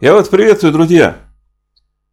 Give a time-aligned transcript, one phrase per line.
[0.00, 1.16] Я вас приветствую, друзья.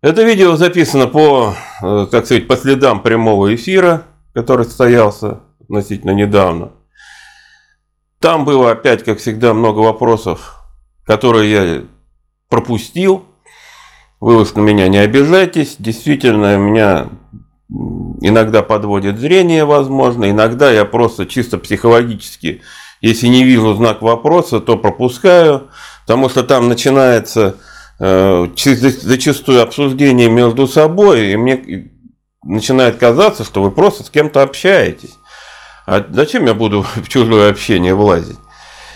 [0.02, 4.04] Это видео записано по, э, так сказать, по следам прямого эфира,
[4.34, 6.73] который состоялся относительно недавно.
[8.20, 10.65] Там было опять, как всегда, много вопросов,
[11.05, 11.84] которые я
[12.50, 13.23] пропустил.
[14.20, 15.78] Вы уж на меня не обижайтесь.
[15.80, 17.08] Действительно, меня
[18.20, 20.30] иногда подводит зрение, возможно.
[20.30, 22.64] Иногда я просто чисто психологически,
[23.00, 25.70] если не вижу знак вопроса, то пропускаю.
[26.06, 31.91] Потому что там начинается э, зачастую обсуждение между собой, и мне
[32.44, 35.17] начинает казаться, что вы просто с кем-то общаетесь.
[35.85, 38.38] А зачем я буду в чужое общение влазить?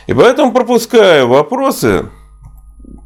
[0.07, 2.09] И поэтому пропускаю вопросы,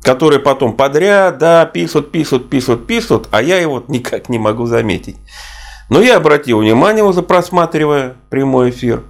[0.02, 5.18] которые потом подряд, да, пишут, пишут, пишут, пишут, а я его никак не могу заметить.
[5.90, 9.04] Но я обратил внимание, уже просматривая прямой эфир,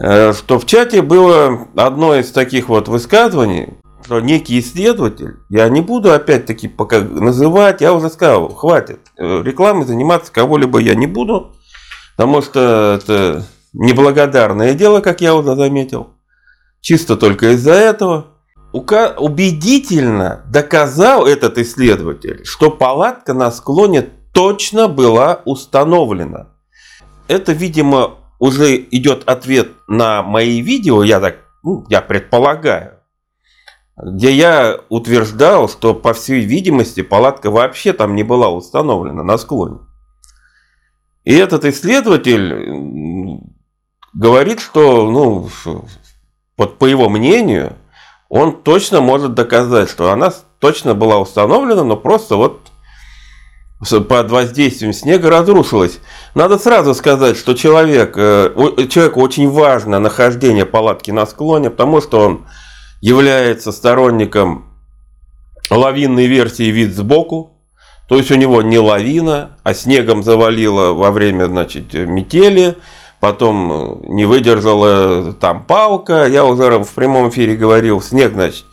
[0.00, 3.70] э, что в чате было одно из таких вот высказываний,
[4.08, 9.84] что некий исследователь, я не буду опять-таки пока называть, я уже сказал, хватит, э, рекламой
[9.84, 11.54] заниматься кого-либо я не буду,
[12.16, 16.14] потому что это неблагодарное дело, как я уже заметил.
[16.80, 18.28] Чисто только из-за этого.
[18.72, 26.48] Убедительно доказал этот исследователь, что палатка на склоне точно была установлена.
[27.26, 32.97] Это, видимо, уже идет ответ на мои видео, я так, ну, я предполагаю,
[34.02, 39.78] где я утверждал, что, по всей видимости, палатка вообще там не была установлена на склоне.
[41.24, 43.40] И этот исследователь
[44.14, 45.48] говорит, что, ну,
[46.56, 47.74] вот по его мнению,
[48.28, 52.60] он точно может доказать, что она точно была установлена, но просто вот
[53.80, 56.00] под воздействием снега разрушилась.
[56.34, 58.50] Надо сразу сказать, что человек, э,
[58.90, 62.46] человеку очень важно нахождение палатки на склоне, потому что он
[63.00, 64.66] является сторонником
[65.70, 67.54] лавинной версии вид сбоку.
[68.08, 72.76] То есть у него не лавина, а снегом завалило во время значит, метели
[73.20, 78.64] потом не выдержала там палка, я уже в прямом эфире говорил, снег, значит,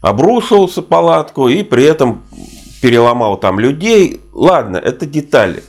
[0.00, 2.22] обрушился палатку и при этом
[2.82, 4.20] переломал там людей.
[4.32, 5.62] Ладно, это детали.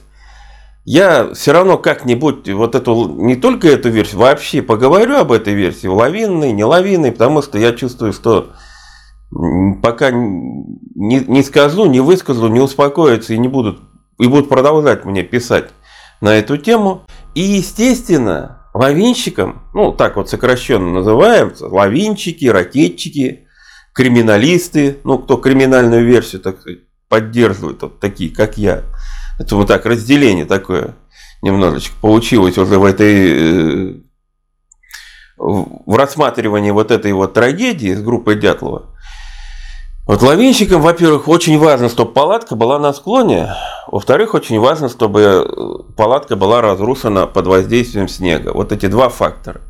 [0.91, 5.85] Я все равно как-нибудь вот эту, не только эту версию, вообще поговорю об этой версии,
[5.85, 8.53] лавинной, не лавинной, потому что я чувствую, что
[9.83, 13.81] пока не, не скажу, не выскажу, не успокоятся и не будут,
[14.17, 15.69] и будут продолжать мне писать
[16.22, 17.03] на эту тему.
[17.35, 23.45] И, естественно, лавинщикам, ну, так вот сокращенно называются, лавинчики, ракетчики,
[23.94, 26.79] криминалисты, ну, кто криминальную версию, так сказать,
[27.09, 28.85] поддерживает, вот такие, как я.
[29.39, 30.95] Это вот так разделение такое
[31.41, 33.94] немножечко получилось уже в этой э,
[35.38, 38.95] в рассматривании вот этой вот трагедии с группой Дятлова.
[40.05, 43.53] Вот лавинщикам, во-первых, очень важно, чтобы палатка была на склоне.
[43.88, 48.51] Во-вторых, очень важно, чтобы э, палатка была разрушена под воздействием снега.
[48.51, 49.61] Вот эти два фактора.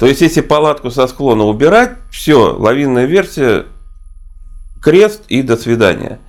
[0.00, 3.66] То есть, если палатку со склона убирать, все, лавинная версия,
[4.82, 6.20] крест и до свидания.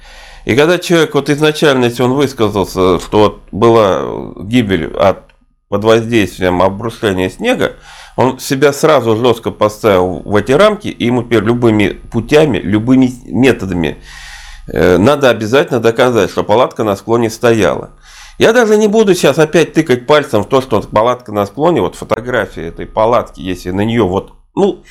[0.45, 5.23] И когда человек вот изначально, если он высказался, что вот была гибель от,
[5.67, 7.73] под воздействием обрушения снега,
[8.15, 13.97] он себя сразу жестко поставил в эти рамки, и ему теперь любыми путями, любыми методами
[14.67, 17.91] э, надо обязательно доказать, что палатка на склоне стояла.
[18.39, 21.95] Я даже не буду сейчас опять тыкать пальцем в то, что палатка на склоне, вот
[21.95, 24.83] фотография этой палатки, если на нее вот, ну,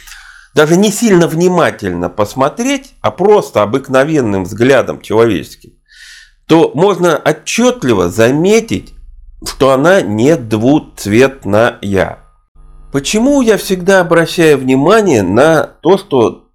[0.59, 5.75] даже не сильно внимательно посмотреть, а просто обыкновенным взглядом человеческим,
[6.49, 8.93] то можно отчетливо заметить,
[9.47, 12.19] что она не двуцветная.
[12.91, 16.49] Почему я всегда обращаю внимание на то, что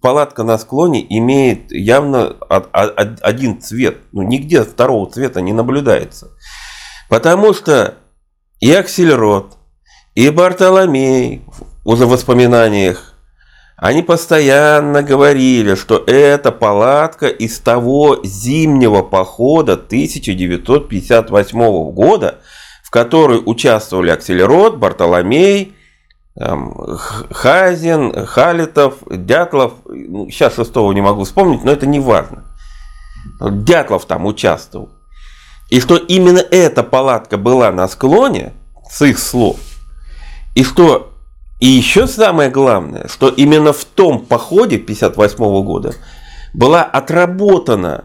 [0.00, 3.98] палатка на склоне имеет явно один цвет.
[4.12, 6.30] Ну, нигде второго цвета не наблюдается.
[7.10, 7.96] Потому что
[8.60, 9.58] и Аксельрод,
[10.14, 11.42] и Бартоломей
[11.84, 13.10] уже в воспоминаниях,
[13.76, 22.38] они постоянно говорили, что это палатка из того зимнего похода 1958 года,
[22.94, 25.74] которой участвовали Акселерот, Бартоломей,
[26.36, 29.72] Хазин, Халитов, Дятлов.
[29.86, 32.44] Ну, сейчас шестого не могу вспомнить, но это не важно.
[33.40, 34.90] Дятлов там участвовал.
[35.70, 38.52] И что именно эта палатка была на склоне,
[38.88, 39.56] с их слов.
[40.54, 41.13] И что
[41.60, 45.94] и еще самое главное, что именно в том походе 58 года
[46.52, 48.04] была отработана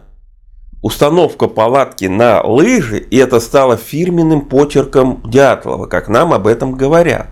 [0.82, 7.28] установка палатки на лыжи, и это стало фирменным почерком Дятлова, как нам об этом говорят.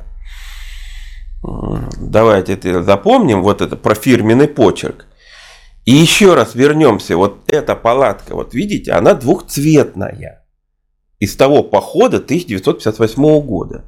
[1.97, 5.05] Давайте это запомним, вот это про фирменный почерк.
[5.85, 7.15] И еще раз вернемся.
[7.15, 10.43] Вот эта палатка, вот видите, она двухцветная.
[11.19, 13.85] Из того похода 1958 года.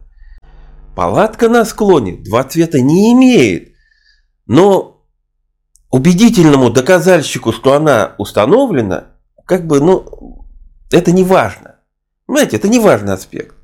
[1.00, 3.72] Палатка на склоне два цвета не имеет.
[4.48, 5.06] Но
[5.90, 9.06] убедительному доказальщику, что она установлена,
[9.46, 10.46] как бы, ну,
[10.92, 11.75] это не важно.
[12.25, 13.56] Понимаете, это не важный аспект.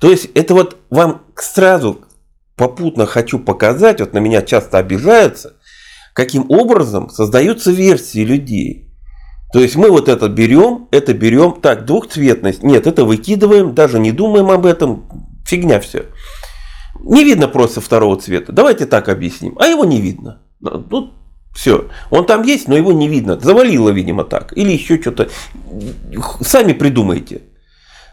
[0.00, 2.06] То есть это вот вам сразу
[2.56, 5.56] попутно хочу показать, вот на меня часто обижаются,
[6.14, 8.90] каким образом создаются версии людей.
[9.52, 14.10] То есть мы вот это берем, это берем, так, двухцветность, нет, это выкидываем, даже не
[14.10, 15.06] думаем об этом,
[15.44, 16.06] фигня все.
[17.00, 18.52] Не видно просто второго цвета.
[18.52, 19.56] Давайте так объясним.
[19.58, 20.42] А его не видно.
[20.60, 21.12] Ну,
[21.54, 21.88] все.
[22.10, 23.38] Он там есть, но его не видно.
[23.38, 24.56] Завалило, видимо, так.
[24.56, 25.28] Или еще что-то.
[26.40, 27.42] Сами придумайте.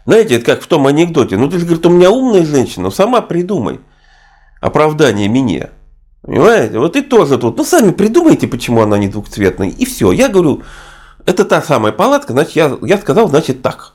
[0.04, 1.36] Знаете, это как в том анекдоте.
[1.36, 3.80] Ну, ты же, говорит, у меня умная женщина, ну, сама придумай
[4.60, 5.70] оправдание мне.
[6.22, 6.78] Понимаете?
[6.78, 7.56] Вот и тоже тут.
[7.56, 9.68] Ну, сами придумайте, почему она не двухцветная.
[9.68, 10.12] И все.
[10.12, 10.62] Я говорю,
[11.24, 13.94] это та самая палатка, значит, я, я сказал, значит, так.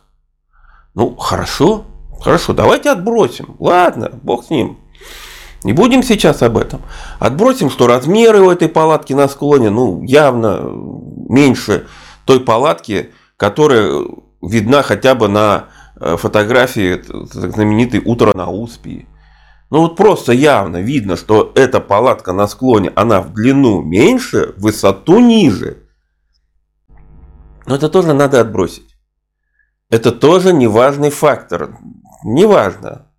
[0.94, 1.86] Ну, хорошо,
[2.20, 3.56] хорошо, давайте отбросим.
[3.60, 4.81] Ладно, бог с ним.
[5.64, 6.82] Не будем сейчас об этом.
[7.20, 10.62] Отбросим, что размеры у этой палатки на склоне, ну, явно
[11.30, 11.88] меньше
[12.26, 14.06] той палатки, которая
[14.42, 15.66] видна хотя бы на
[16.00, 19.08] э, фотографии знаменитой «Утро на Успии».
[19.70, 24.64] Ну вот просто явно видно, что эта палатка на склоне, она в длину меньше, в
[24.64, 25.78] высоту ниже.
[27.66, 28.98] Но это тоже надо отбросить.
[29.90, 31.78] Это тоже неважный фактор.
[32.24, 33.11] Неважно.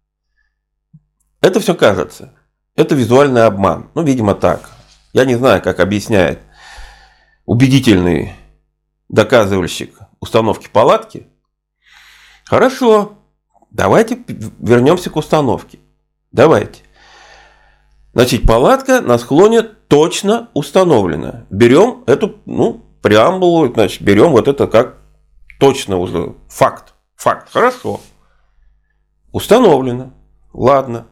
[1.43, 2.33] Это все кажется.
[2.77, 3.91] Это визуальный обман.
[3.95, 4.71] Ну, видимо, так.
[5.13, 6.41] Я не знаю, как объясняет
[7.45, 8.33] убедительный
[9.09, 11.27] доказывальщик установки палатки.
[12.47, 13.19] Хорошо,
[13.71, 14.19] давайте
[14.59, 15.81] вернемся к установке.
[16.31, 16.83] Давайте.
[18.15, 21.47] Значит, палатка на склоне точно установлена.
[21.51, 24.99] Берем эту, ну, преамбулу, значит, берем вот это как
[25.59, 26.95] точно уже факт.
[27.17, 27.53] Факт.
[27.53, 28.01] Хорошо.
[29.33, 30.13] Установлено.
[30.53, 31.07] Ладно.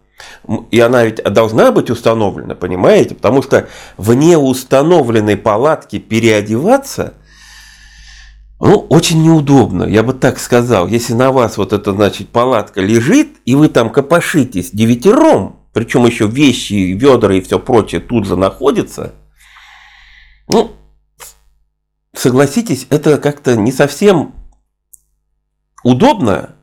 [0.70, 3.14] И она ведь должна быть установлена, понимаете?
[3.14, 7.14] Потому что в неустановленной палатке переодеваться,
[8.58, 10.86] ну, очень неудобно, я бы так сказал.
[10.86, 16.26] Если на вас вот эта, значит, палатка лежит, и вы там копошитесь девятером, причем еще
[16.26, 19.14] вещи, ведра и все прочее тут же находятся,
[20.48, 20.72] ну,
[22.14, 24.34] согласитесь, это как-то не совсем
[25.82, 26.56] удобно.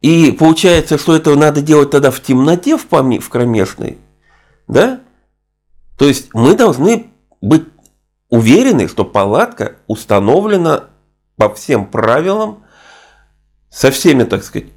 [0.00, 3.98] И получается, что это надо делать тогда в темноте, в, поме, в кромешной.
[4.68, 5.00] Да?
[5.96, 7.06] То есть мы должны
[7.40, 7.64] быть
[8.28, 10.84] уверены, что палатка установлена
[11.36, 12.64] по всем правилам,
[13.70, 14.68] со всеми, так сказать,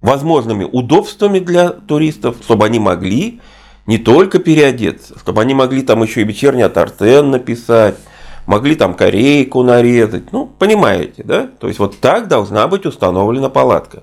[0.00, 3.40] возможными удобствами для туристов, чтобы они могли
[3.86, 7.96] не только переодеться, чтобы они могли там еще и вечерний атартен написать,
[8.46, 10.32] могли там корейку нарезать.
[10.32, 11.48] Ну, понимаете, да?
[11.60, 14.02] То есть вот так должна быть установлена палатка.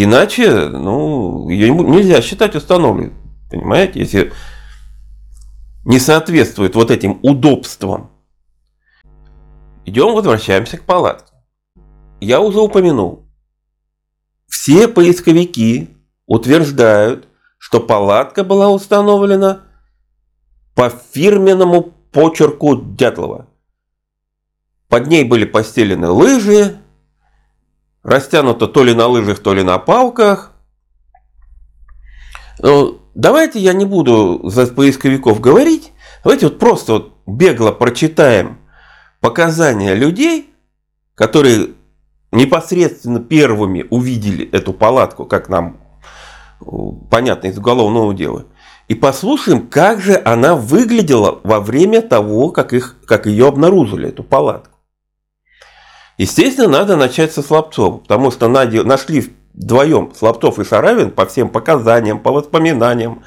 [0.00, 3.14] Иначе, ну, ее нельзя считать установленной.
[3.50, 4.32] Понимаете, если
[5.84, 8.12] не соответствует вот этим удобствам.
[9.84, 11.32] Идем, возвращаемся к палатке.
[12.20, 13.28] Я уже упомянул.
[14.46, 15.88] Все поисковики
[16.26, 17.26] утверждают,
[17.58, 19.62] что палатка была установлена
[20.76, 23.48] по фирменному почерку Дятлова.
[24.86, 26.78] Под ней были постелены лыжи,
[28.02, 30.52] растянуто то ли на лыжах, то ли на палках.
[32.60, 35.92] Ну, давайте я не буду за поисковиков говорить.
[36.24, 38.58] Давайте вот просто вот бегло прочитаем
[39.20, 40.50] показания людей,
[41.14, 41.70] которые
[42.32, 45.78] непосредственно первыми увидели эту палатку, как нам
[46.60, 46.64] э,
[47.10, 48.46] понятно из уголовного дела.
[48.88, 54.24] И послушаем, как же она выглядела во время того, как, их, как ее обнаружили, эту
[54.24, 54.77] палатку.
[56.18, 62.18] Естественно, надо начать со Слабцова, потому что нашли вдвоем Слабцов и Шаравин по всем показаниям,
[62.18, 63.22] по воспоминаниям.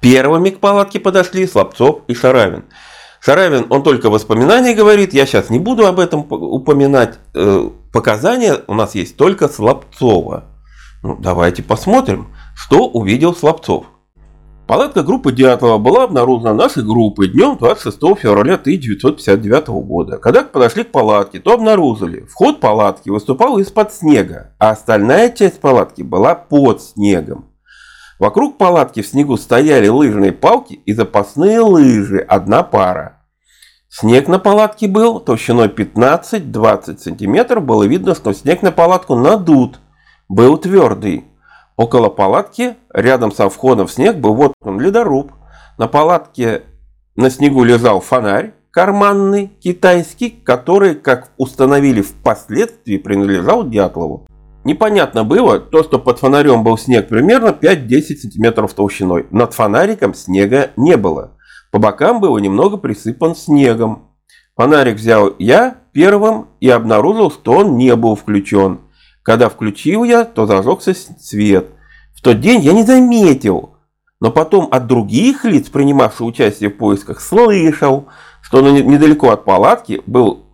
[0.00, 2.64] Первыми к палатке подошли Слабцов и Шаравин.
[3.20, 7.18] Шаравин, он только воспоминания говорит, я сейчас не буду об этом упоминать.
[7.34, 10.44] Э, показания у нас есть только Слабцова.
[11.02, 13.86] Ну, давайте посмотрим, что увидел Слабцов.
[14.68, 20.18] Палатка группы Дятлова была обнаружена нашей группой днем 26 февраля 1959 года.
[20.18, 26.02] Когда подошли к палатке, то обнаружили, вход палатки выступал из-под снега, а остальная часть палатки
[26.02, 27.46] была под снегом.
[28.18, 33.22] Вокруг палатки в снегу стояли лыжные палки и запасные лыжи, одна пара.
[33.88, 39.80] Снег на палатке был толщиной 15-20 см, было видно, что снег на палатку надут,
[40.28, 41.24] был твердый.
[41.78, 45.30] Около палатки, рядом со входом в снег, был вот он ледоруб.
[45.78, 46.62] На палатке
[47.14, 54.26] на снегу лежал фонарь, карманный, китайский, который, как установили впоследствии, принадлежал Дятлову.
[54.64, 59.28] Непонятно было то, что под фонарем был снег примерно 5-10 сантиметров толщиной.
[59.30, 61.36] Над фонариком снега не было.
[61.70, 64.16] По бокам было немного присыпан снегом.
[64.56, 68.80] Фонарик взял я первым и обнаружил, что он не был включен.
[69.28, 71.66] Когда включил я, то зажегся свет.
[72.16, 73.74] В тот день я не заметил,
[74.20, 78.08] но потом от других лиц, принимавших участие в поисках, слышал,
[78.40, 80.46] что недалеко от палатки был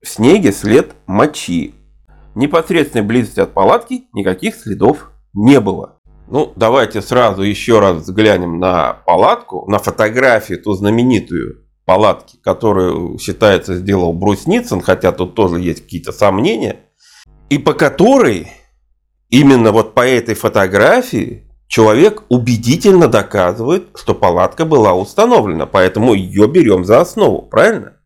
[0.00, 1.74] в снеге след мочи.
[2.34, 5.98] В непосредственной близости от палатки никаких следов не было.
[6.26, 13.74] Ну, давайте сразу еще раз взглянем на палатку, на фотографию, ту знаменитую палатки, которую, считается,
[13.74, 16.78] сделал Брусницын, хотя тут тоже есть какие-то сомнения,
[17.52, 18.50] и по которой,
[19.28, 26.86] именно вот по этой фотографии, человек убедительно доказывает, что палатка была установлена, поэтому ее берем
[26.86, 27.98] за основу, правильно?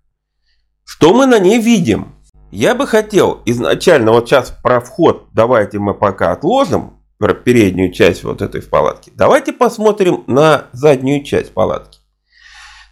[0.82, 2.16] Что мы на ней видим?
[2.50, 8.24] Я бы хотел изначально, вот сейчас про вход давайте мы пока отложим, про переднюю часть
[8.24, 9.12] вот этой в палатке.
[9.14, 12.00] Давайте посмотрим на заднюю часть палатки.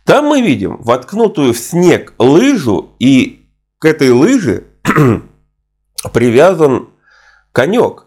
[0.06, 3.48] Там мы видим воткнутую в снег лыжу, и
[3.80, 4.68] к этой лыже
[6.12, 6.90] привязан
[7.52, 8.06] конек.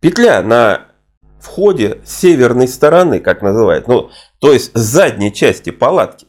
[0.00, 0.86] Петля на
[1.40, 6.26] входе с северной стороны, как называют, ну, то есть с задней части палатки.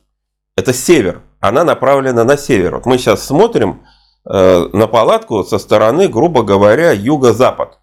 [0.56, 2.76] Это север, она направлена на север.
[2.76, 3.86] Вот мы сейчас смотрим
[4.30, 7.80] э, на палатку со стороны, грубо говоря, юго-запад.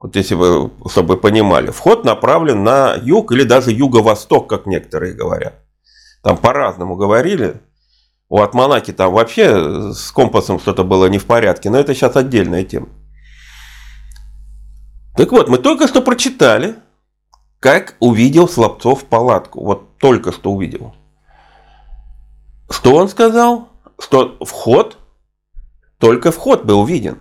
[0.00, 5.54] Вот если вы, чтобы понимали, вход направлен на юг или даже юго-восток, как некоторые говорят.
[6.22, 7.60] Там по-разному говорили.
[8.30, 12.62] У Атманаки там вообще с компасом что-то было не в порядке, но это сейчас отдельная
[12.62, 12.88] тема.
[15.16, 16.76] Так вот, мы только что прочитали,
[17.58, 19.64] как увидел Слабцов палатку.
[19.64, 20.94] Вот только что увидел.
[22.70, 23.68] Что он сказал?
[23.98, 24.96] Что вход,
[25.98, 27.18] только вход был виден.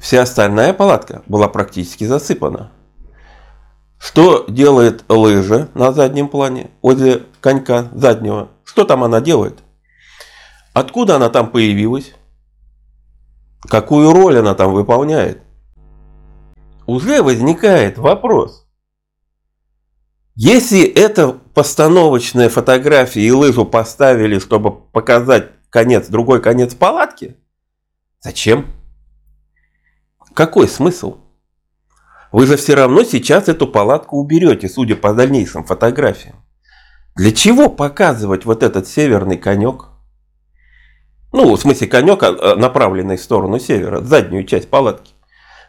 [0.00, 2.70] Вся остальная палатка была практически засыпана.
[3.98, 8.48] Что делает лыжа на заднем плане, возле конька заднего?
[8.64, 9.58] Что там она делает?
[10.80, 12.14] Откуда она там появилась?
[13.68, 15.42] Какую роль она там выполняет?
[16.86, 18.66] Уже возникает вопрос.
[20.36, 27.36] Если это постановочная фотография и лыжу поставили, чтобы показать конец, другой конец палатки,
[28.20, 28.64] зачем?
[30.32, 31.18] Какой смысл?
[32.32, 36.36] Вы же все равно сейчас эту палатку уберете, судя по дальнейшим фотографиям.
[37.16, 39.89] Для чего показывать вот этот северный конек?
[41.32, 45.12] Ну, в смысле, конек, а, направленный в сторону севера, заднюю часть палатки.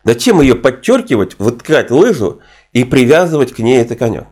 [0.03, 2.41] Зачем ее подчеркивать, выткать лыжу
[2.71, 4.27] и привязывать к ней этот конек?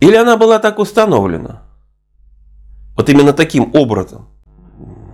[0.00, 1.62] Или она была так установлена?
[2.96, 4.28] Вот именно таким образом.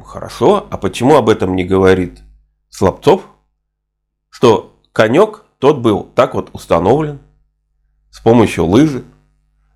[0.05, 2.21] Хорошо, а почему об этом не говорит
[2.69, 3.23] Слабцов?
[4.33, 7.21] что конек тот был так вот установлен
[8.11, 9.05] с помощью лыжи.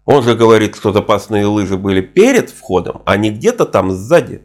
[0.04, 4.42] Он же говорит, что запасные лыжи были перед входом, а не где-то там сзади.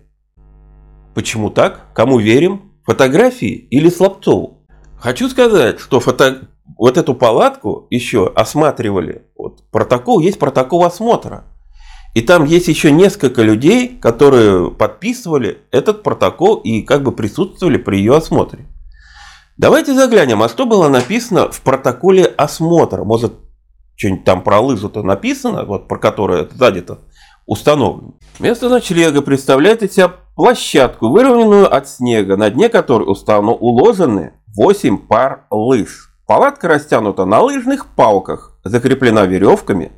[1.13, 1.94] Почему так?
[1.94, 2.72] Кому верим?
[2.86, 4.65] Фотографии или Слабцову?
[4.98, 6.50] Хочу сказать, что фото...
[6.77, 9.24] вот эту палатку еще осматривали.
[9.38, 11.46] Вот протокол, есть протокол осмотра.
[12.13, 17.98] И там есть еще несколько людей, которые подписывали этот протокол и как бы присутствовали при
[17.98, 18.65] ее осмотре.
[19.58, 23.03] Давайте заглянем, а что было написано в протоколе осмотра?
[23.03, 23.34] Может,
[23.96, 27.00] что-нибудь там про лыжу-то написано, вот про которое сзади-то
[27.51, 28.13] установлено.
[28.39, 34.98] Место ночлега представляет из себя площадку, выровненную от снега, на дне которой уставно уложены 8
[34.98, 36.13] пар лыж.
[36.25, 39.91] Палатка растянута на лыжных палках, закреплена веревками.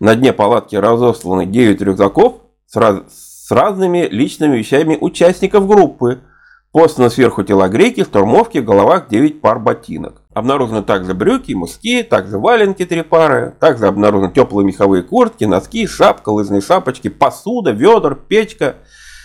[0.00, 3.02] На дне палатки разосланы 9 рюкзаков с, раз...
[3.46, 6.22] с разными личными вещами участников группы,
[6.70, 10.20] Посланы сверху телогрейки, штурмовки, в головах 9 пар ботинок.
[10.34, 16.28] Обнаружены также брюки, муски, также валенки 3 пары, также обнаружены теплые меховые куртки, носки, шапка,
[16.28, 18.76] лыжные шапочки, посуда, ведер, печка,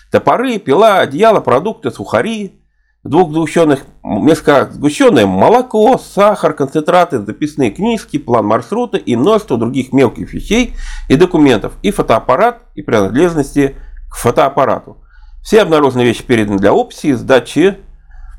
[0.09, 2.61] топоры, пила, одеяло, продукты, сухари,
[3.03, 9.91] в двух сгущенных мешках сгущенное молоко, сахар, концентраты, записные книжки, план маршрута и множество других
[9.91, 10.73] мелких вещей
[11.09, 13.75] и документов, и фотоаппарат, и принадлежности
[14.09, 15.02] к фотоаппарату.
[15.43, 17.77] Все обнаруженные вещи переданы для описи и сдачи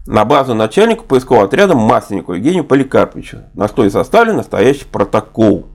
[0.06, 5.66] на базу начальнику поискового отряда Масленнику Евгению Поликарповичу, на что и составлен настоящий протокол.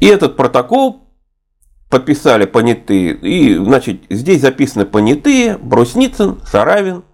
[0.00, 1.08] И этот протокол
[1.90, 3.14] подписали понятые.
[3.14, 7.04] И, значит, здесь записаны понятые Брусницын, Шаравин,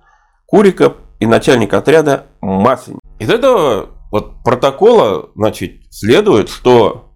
[0.46, 3.00] Куриков и начальник отряда Масленник.
[3.18, 7.14] Из этого вот протокола, значит, следует, что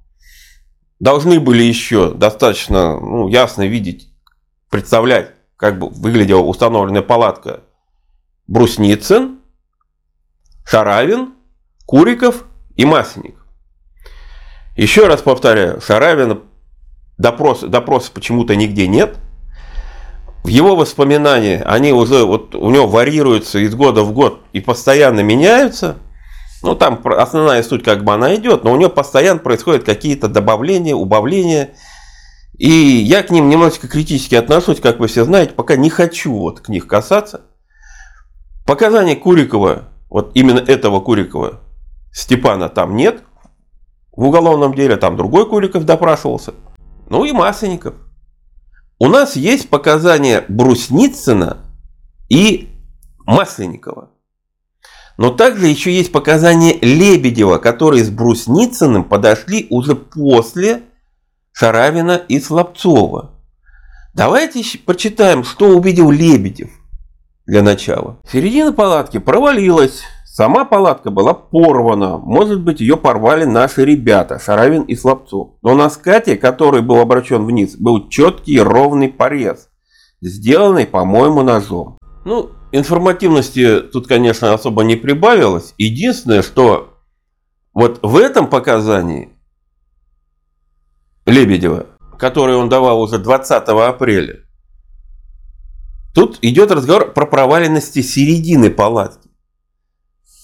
[1.00, 4.08] должны были еще достаточно ну, ясно видеть
[4.70, 7.60] представлять, как бы выглядела установленная палатка
[8.46, 9.40] Брусницын,
[10.64, 11.34] Шаравин,
[11.84, 12.44] Куриков
[12.76, 13.44] и Масленников.
[14.76, 16.38] Еще раз повторяю, Шаравина
[17.18, 19.16] допрос, допроса почему-то нигде нет.
[20.44, 25.20] В его воспоминания, они уже, вот у него варьируются из года в год и постоянно
[25.20, 25.96] меняются.
[26.62, 30.94] Ну, там основная суть как бы она идет, но у него постоянно происходят какие-то добавления,
[30.94, 31.70] убавления.
[32.58, 36.60] И я к ним немножечко критически отношусь, как вы все знаете, пока не хочу вот
[36.60, 37.42] к них касаться.
[38.66, 41.60] Показания Курикова, вот именно этого Курикова,
[42.12, 43.22] Степана там нет
[44.12, 46.52] в уголовном деле, там другой Куриков допрашивался.
[47.08, 47.94] Ну и Масленников.
[48.98, 51.58] У нас есть показания Брусницына
[52.28, 52.68] и
[53.24, 54.10] Масленникова.
[55.16, 60.82] Но также еще есть показания Лебедева, которые с Брусницыным подошли уже после
[61.58, 63.32] Шаравина и Слабцова.
[64.14, 66.70] Давайте почитаем, что увидел Лебедев
[67.46, 68.20] для начала.
[68.30, 70.02] Середина палатки провалилась.
[70.24, 72.16] Сама палатка была порвана.
[72.16, 75.54] Может быть, ее порвали наши ребята, Шаравин и Слабцов.
[75.62, 79.68] Но на скате, который был обращен вниз, был четкий ровный порез,
[80.20, 81.98] сделанный, по-моему, ножом.
[82.24, 85.74] Ну, информативности тут, конечно, особо не прибавилось.
[85.76, 86.94] Единственное, что
[87.74, 89.30] вот в этом показании
[91.28, 91.86] Лебедева,
[92.18, 94.40] который он давал уже 20 апреля,
[96.14, 99.28] тут идет разговор про проваленности середины палатки.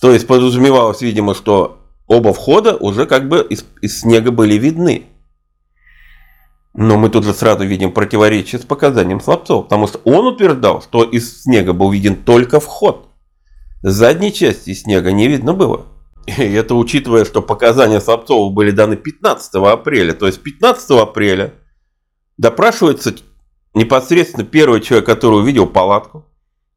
[0.03, 5.07] То есть подразумевалось, видимо, что оба входа уже как бы из, из снега были видны.
[6.75, 11.03] Но мы тут же сразу видим противоречие с показанием Слабцова, потому что он утверждал, что
[11.05, 13.09] из снега был виден только вход.
[13.83, 15.87] Задней части снега не видно было.
[16.26, 20.12] И это учитывая, что показания Слабцова были даны 15 апреля.
[20.14, 21.54] То есть 15 апреля
[22.37, 23.14] допрашивается
[23.75, 26.26] непосредственно первый человек, который увидел палатку.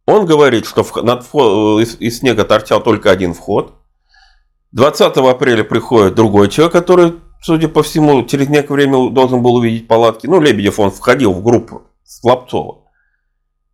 [0.05, 3.73] Он говорит, что над вход, из, из снега торчал только один вход.
[4.71, 9.87] 20 апреля приходит другой человек, который, судя по всему, через некоторое время должен был увидеть
[9.87, 10.27] палатки.
[10.27, 12.83] Ну, Лебедев, он входил в группу Слабцова.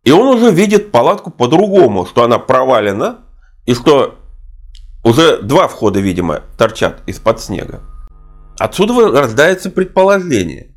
[0.02, 3.20] И он уже видит палатку по-другому, что она провалена,
[3.64, 4.16] и что
[5.04, 7.82] уже два входа, видимо, торчат из-под снега.
[8.58, 10.74] Отсюда рождается предположение.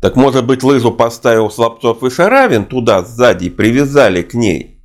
[0.00, 4.82] Так может быть лыжу поставил Слабцов и Шаравин туда сзади и привязали к ней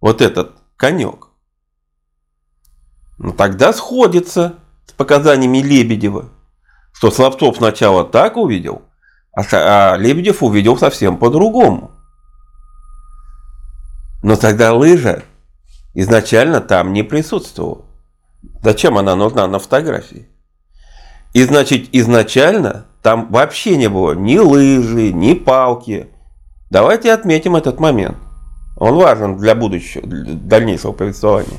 [0.00, 1.28] вот этот конек?
[3.18, 4.54] Ну тогда сходится
[4.86, 6.30] с показаниями Лебедева,
[6.92, 8.82] что Слабцов сначала так увидел,
[9.32, 11.90] а, а Лебедев увидел совсем по-другому.
[14.22, 15.24] Но тогда лыжа
[15.94, 17.84] изначально там не присутствовала.
[18.62, 20.28] Зачем она нужна на фотографии?
[21.32, 26.08] И значит изначально там вообще не было ни лыжи, ни палки.
[26.70, 28.16] Давайте отметим этот момент.
[28.76, 31.58] Он важен для будущего, для дальнейшего повествования.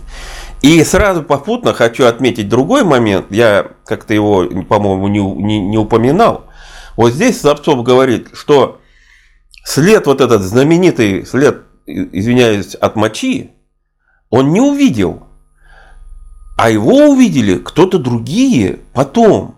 [0.61, 3.27] И сразу попутно хочу отметить другой момент.
[3.29, 6.45] Я как-то его, по-моему, не, не, не упоминал.
[6.97, 8.79] Вот здесь Слабцов говорит, что
[9.63, 13.51] след, вот этот знаменитый след, извиняюсь, от мочи,
[14.31, 15.27] он не увидел.
[16.57, 19.55] А его увидели кто-то другие потом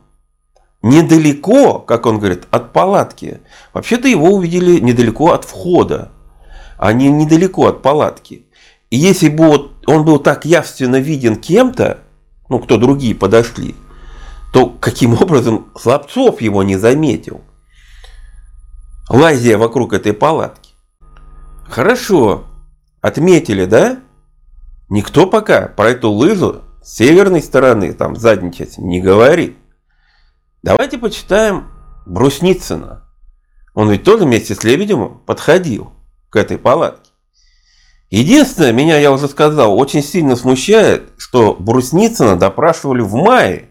[0.81, 3.39] недалеко, как он говорит, от палатки.
[3.73, 6.11] Вообще-то его увидели недалеко от входа,
[6.77, 8.45] а не недалеко от палатки.
[8.89, 11.99] И если бы он был так явственно виден кем-то,
[12.49, 13.75] ну, кто другие подошли,
[14.51, 17.41] то каким образом Слабцов его не заметил?
[19.09, 20.71] Лазия вокруг этой палатки.
[21.67, 22.45] Хорошо,
[23.01, 23.99] отметили, да?
[24.93, 29.57] Никто пока про эту лыжу с северной стороны, там, задней части, не говорит.
[30.61, 31.71] Давайте почитаем
[32.05, 33.03] Брусницына.
[33.73, 35.93] Он ведь тоже вместе с Лебедевым подходил
[36.29, 37.09] к этой палатке.
[38.11, 43.69] Единственное, меня, я уже сказал, очень сильно смущает, что Брусницына допрашивали в мае.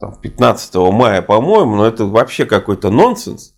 [0.00, 3.52] Там, 15 мая, по-моему, но это вообще какой-то нонсенс.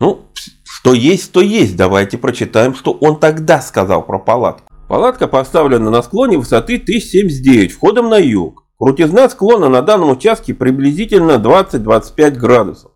[0.00, 0.26] Ну,
[0.64, 1.76] что есть, то есть.
[1.76, 4.67] Давайте прочитаем, что он тогда сказал про палатку.
[4.88, 8.64] Палатка поставлена на склоне высоты 1079, входом на юг.
[8.78, 12.92] Крутизна склона на данном участке приблизительно 20-25 градусов.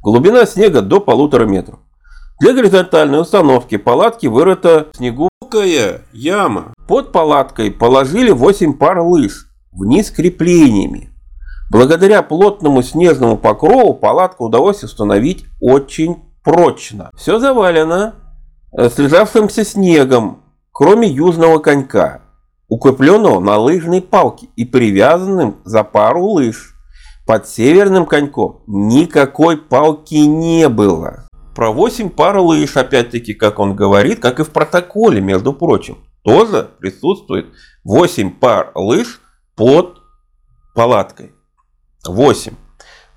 [0.00, 1.80] Глубина снега до полутора метров.
[2.38, 6.72] Для горизонтальной установки палатки вырыта снегукая яма.
[6.86, 11.10] Под палаткой положили 8 пар лыж, вниз креплениями.
[11.68, 17.10] Благодаря плотному снежному покрову палатку удалось установить очень прочно.
[17.16, 18.14] Все завалено
[18.76, 20.43] э, слежавшимся снегом,
[20.74, 22.20] кроме южного конька
[22.68, 26.74] укрепленного на лыжной палке и привязанным за пару лыж.
[27.26, 31.28] Под северным коньком никакой палки не было.
[31.54, 35.98] про 8 пар лыж, опять-таки, как он говорит, как и в протоколе, между прочим.
[36.24, 37.46] Тоже присутствует
[37.84, 39.20] 8 пар лыж
[39.54, 39.98] под
[40.74, 41.30] палаткой.
[42.04, 42.54] 8.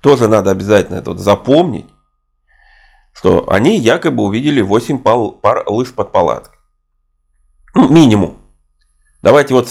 [0.00, 1.86] Тоже надо обязательно это вот запомнить,
[3.12, 6.57] что они якобы увидели 8 пар, лыж под палаткой.
[7.74, 8.38] Ну, минимум.
[9.22, 9.68] Давайте вот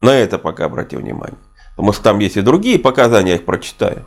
[0.00, 1.38] на это пока обратим внимание.
[1.70, 4.04] Потому что там есть и другие показания, я их прочитаю.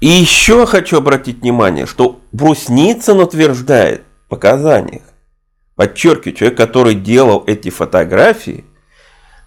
[0.00, 5.02] И еще хочу обратить внимание, что Брусницын утверждает в показаниях,
[5.74, 8.64] подчеркиваю, человек, который делал эти фотографии,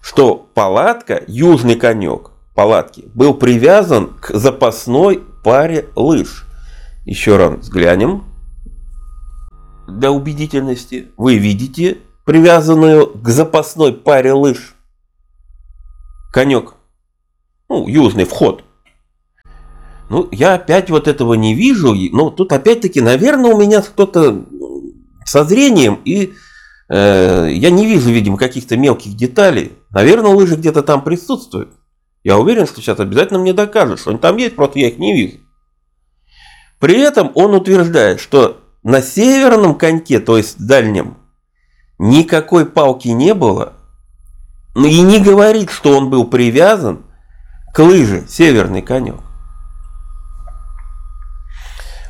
[0.02, 6.44] что палатка, южный конек палатки, был привязан к запасной паре лыж.
[7.06, 8.24] Еще раз взглянем
[9.86, 11.08] для убедительности.
[11.16, 14.74] Вы видите привязанную к запасной паре лыж
[16.32, 16.74] конек.
[17.68, 18.64] Ну, южный вход.
[20.08, 21.94] Ну, я опять вот этого не вижу.
[21.94, 24.44] Но тут опять-таки, наверное, у меня кто-то
[25.24, 26.34] со зрением, и
[26.88, 29.72] э, я не вижу, видимо, каких-то мелких деталей.
[29.90, 31.70] Наверное, лыжи где-то там присутствуют.
[32.24, 35.14] Я уверен, что сейчас обязательно мне докажут, что они там есть, просто я их не
[35.14, 35.38] вижу.
[36.78, 41.16] При этом он утверждает, что на северном коньке, то есть дальнем,
[41.98, 43.74] никакой палки не было.
[44.74, 47.04] И не говорит, что он был привязан
[47.74, 49.20] к лыже, северный конек.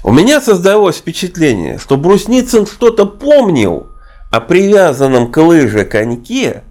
[0.05, 3.89] У меня создалось впечатление, что Брусницын что-то помнил
[4.33, 6.65] о привязанном к лыже коньке,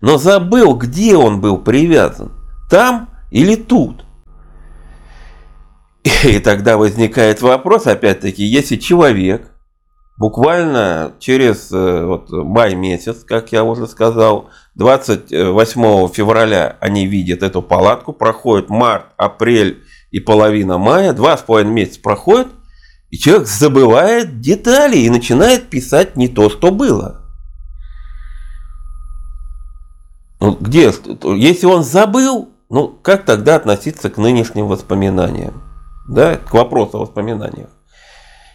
[0.00, 2.30] но забыл, где он был привязан.
[2.70, 4.04] Там или тут.
[6.24, 9.50] И тогда возникает вопрос, опять-таки, если человек
[10.16, 17.62] буквально через э, вот, май месяц, как я уже сказал, 28 февраля они видят эту
[17.62, 22.48] палатку, проходит март, апрель и половина мая, два с половиной месяца проходит,
[23.10, 27.22] и человек забывает детали и начинает писать не то, что было.
[30.40, 30.92] Ну, где?
[31.36, 35.67] Если он забыл, ну, как тогда относиться к нынешним воспоминаниям?
[36.08, 37.68] Да, к вопросу о воспоминаниях.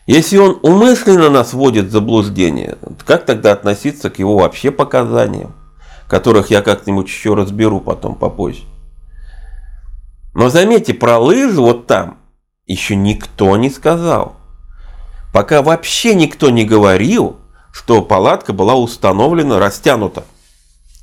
[0.08, 5.54] Если он умышленно нас вводит в заблуждение, как тогда относиться к его вообще показаниям,
[6.10, 8.64] которых я как-нибудь еще разберу потом попозже.
[10.34, 12.18] Но заметьте, про лыжи вот там
[12.66, 14.36] еще никто не сказал.
[15.32, 17.38] Пока вообще никто не говорил,
[17.72, 20.26] что палатка была установлена, растянута.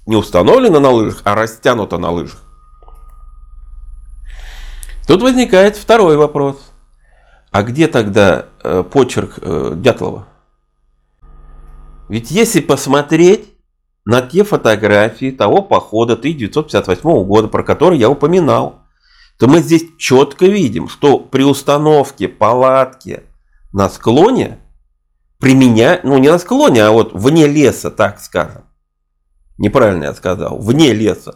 [0.06, 2.42] Не установлена на лыжах, а растянута на лыжах.
[5.10, 6.70] Тут возникает второй вопрос.
[7.50, 10.28] А где тогда э, почерк э, Дятлова?
[12.08, 13.52] Ведь если посмотреть
[14.04, 18.82] на те фотографии того похода 1958 года, про который я упоминал,
[19.36, 23.24] то мы здесь четко видим, что при установке палатки
[23.72, 24.60] на склоне
[25.40, 28.62] применять, ну не на склоне, а вот вне леса, так скажем.
[29.58, 31.34] Неправильно я сказал, вне леса.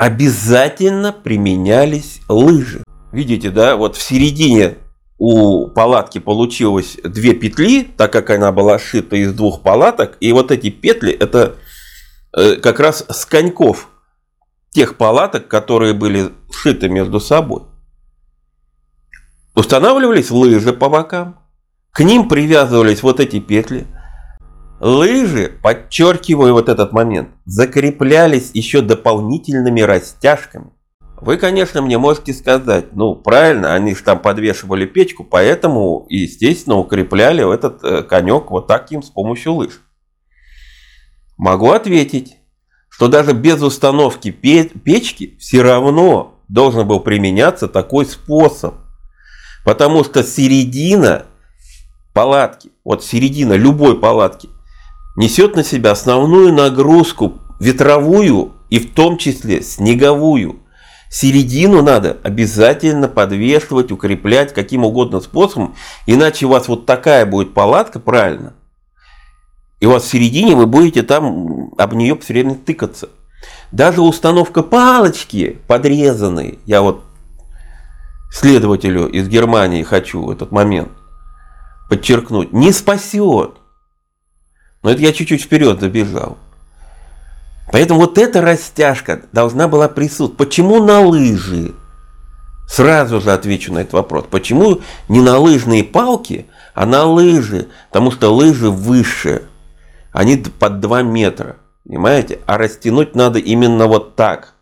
[0.00, 2.82] Обязательно применялись лыжи.
[3.12, 4.78] Видите, да, вот в середине
[5.18, 10.16] у палатки получилось две петли, так как она была сшита из двух палаток.
[10.20, 11.56] И вот эти петли, это
[12.34, 13.90] э, как раз с коньков
[14.70, 17.64] тех палаток, которые были сшиты между собой.
[19.54, 21.40] Устанавливались лыжи по бокам,
[21.92, 23.86] к ним привязывались вот эти петли.
[24.80, 30.70] Лыжи, подчеркиваю вот этот момент, закреплялись еще дополнительными растяжками.
[31.20, 37.54] Вы, конечно, мне можете сказать, ну, правильно, они же там подвешивали печку, поэтому, естественно, укрепляли
[37.54, 39.82] этот э, конек вот таким с помощью лыж.
[41.36, 42.38] Могу ответить,
[42.88, 48.74] что даже без установки печки все равно должен был применяться такой способ–
[49.64, 51.26] Потому что середина
[52.14, 54.48] палатки, вот середина любой палатки,
[55.20, 60.60] несет на себя основную нагрузку ветровую и в том числе снеговую.
[61.10, 65.74] Середину надо обязательно подвешивать, укреплять каким угодно способом,
[66.06, 68.54] иначе у вас вот такая будет палатка, правильно,
[69.78, 73.10] и у вас в середине вы будете там об нее все время тыкаться.
[73.72, 77.02] Даже установка палочки подрезанной, я вот
[78.32, 80.92] следователю из Германии хочу этот момент
[81.90, 83.59] подчеркнуть, не спасет.
[84.82, 86.38] Но это я чуть-чуть вперед забежал.
[87.72, 90.36] Поэтому вот эта растяжка должна была присутствовать.
[90.36, 91.72] Почему на лыжи?
[92.68, 94.26] Сразу же отвечу на этот вопрос.
[94.30, 97.68] Почему не на лыжные палки, а на лыжи?
[97.88, 99.42] Потому что лыжи выше.
[100.12, 101.56] Они под 2 метра.
[101.84, 102.40] Понимаете?
[102.46, 104.54] А растянуть надо именно вот так,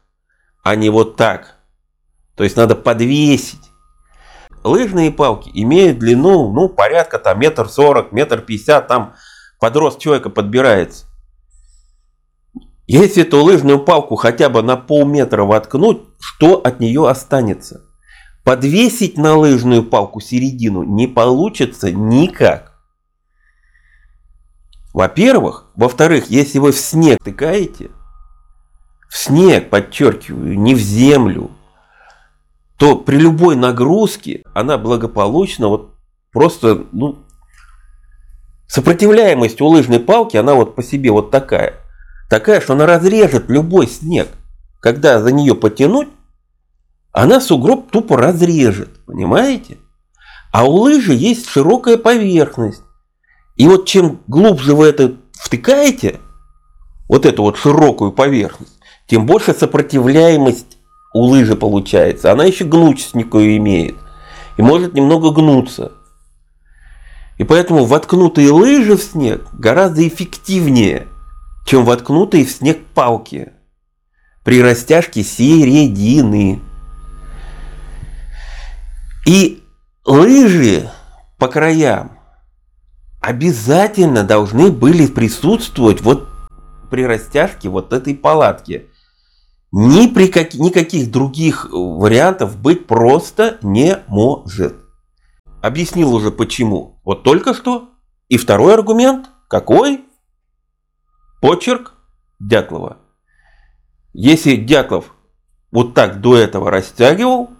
[0.63, 1.57] а не вот так.
[2.37, 3.59] То есть надо подвесить.
[4.63, 9.15] лыжные палки имеют длину, ну, порядка там метр сорок, метр пятьдесят, там
[9.59, 11.07] подрост человека подбирается.
[12.87, 17.83] Если эту лыжную палку хотя бы на полметра воткнуть, что от нее останется?
[18.45, 22.69] Подвесить на лыжную палку середину не получится никак.
[24.95, 25.67] Во-первых.
[25.77, 27.91] Во-вторых, если вы в снег тыкаете,
[29.09, 31.51] в снег, подчеркиваю, не в землю,
[32.79, 35.95] то при любой нагрузке она благополучно вот
[36.33, 37.19] просто, ну,
[38.69, 41.75] сопротивляемость у лыжной палки, она вот по себе вот такая.
[42.31, 44.29] Такая, что она разрежет любой снег.
[44.81, 46.09] Когда за нее потянуть,
[47.11, 49.79] она сугроб тупо разрежет, понимаете?
[50.53, 52.83] А у лыжи есть широкая поверхность.
[53.57, 56.21] И вот чем глубже вы это втыкаете,
[57.09, 58.79] вот эту вот широкую поверхность,
[59.09, 60.79] тем больше сопротивляемость
[61.15, 62.31] у лыжи получается.
[62.31, 63.97] Она еще гнучесть некую имеет.
[64.57, 65.93] И может немного гнуться.
[67.39, 71.07] И поэтому воткнутые лыжи в снег гораздо эффективнее,
[71.67, 73.53] чем воткнутые в снег палки
[74.45, 76.61] при растяжке середины.
[79.27, 79.63] И
[80.05, 80.91] лыжи
[81.39, 82.19] по краям
[83.21, 86.27] обязательно должны были присутствовать вот
[86.91, 88.87] при растяжке вот этой палатки.
[89.71, 94.88] Ни при как, никаких других вариантов быть просто не может.
[95.61, 97.01] Объяснил уже почему.
[97.05, 97.91] Вот только что.
[98.29, 99.31] И второй аргумент.
[99.49, 100.05] Какой?
[101.41, 101.95] Почерк
[102.39, 102.99] Дятлова.
[104.13, 105.15] Если Дятлов
[105.71, 107.51] вот так до этого растягивал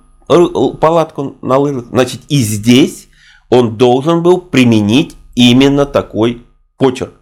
[0.81, 3.09] палатку на лыжах, значит и здесь
[3.49, 7.15] он должен был применить именно такой почерк.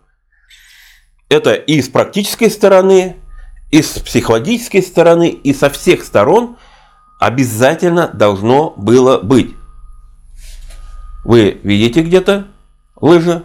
[1.29, 3.17] Это и с практической стороны,
[3.71, 6.57] и с психологической стороны, и со всех сторон
[7.19, 9.56] обязательно должно было быть.
[11.27, 12.47] Вы видите где-то
[12.95, 13.43] лыжи?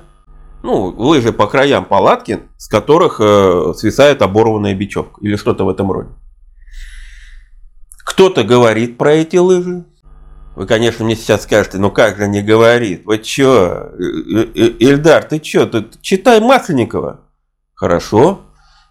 [0.61, 5.91] Ну, лыжи по краям палатки, с которых э, свисает оборванная бечевка или что-то в этом
[5.91, 6.09] роде.
[8.05, 9.85] Кто-то говорит про эти лыжи,
[10.55, 13.03] вы, конечно, мне сейчас скажете, ну как же не говорит?
[13.05, 13.89] Вы чё,
[14.53, 15.65] Ильдар, ты чё?
[15.65, 17.21] Ты читай Масленникова.
[17.73, 18.41] Хорошо,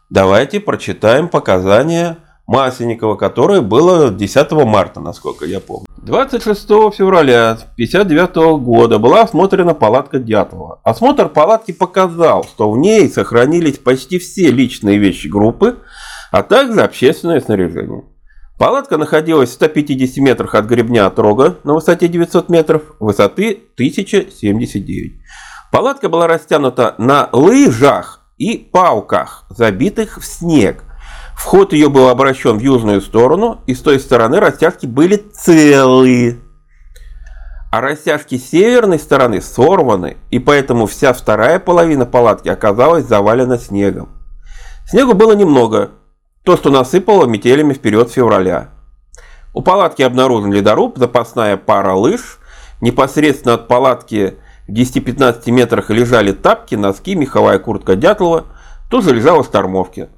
[0.08, 2.16] давайте прочитаем показания
[2.50, 5.86] Масленникова, которое было 10 марта, насколько я помню.
[5.98, 10.80] 26 февраля 1959 года была осмотрена палатка Дятлова.
[10.82, 15.78] Осмотр палатки показал, что в ней сохранились почти все личные вещи группы,
[16.32, 18.02] а также общественное снаряжение.
[18.58, 25.20] Палатка находилась в 150 метрах от гребня от рога на высоте 900 метров, высоты 1079.
[25.70, 30.82] Палатка была растянута на лыжах и палках, забитых в снег.
[31.40, 36.38] Вход ее был обращен в южную сторону, и с той стороны растяжки были целые.
[37.72, 44.10] А растяжки северной стороны сорваны, и поэтому вся вторая половина палатки оказалась завалена снегом.
[44.86, 45.92] Снегу было немного,
[46.44, 48.68] то, что насыпало метелями вперед февраля.
[49.54, 52.38] У палатки обнаружен ледоруб, запасная пара лыж.
[52.82, 54.34] Непосредственно от палатки
[54.68, 58.44] в 10-15 метрах лежали тапки, носки, меховая куртка Дятлова.
[58.90, 60.10] Тут же лежала штормовка.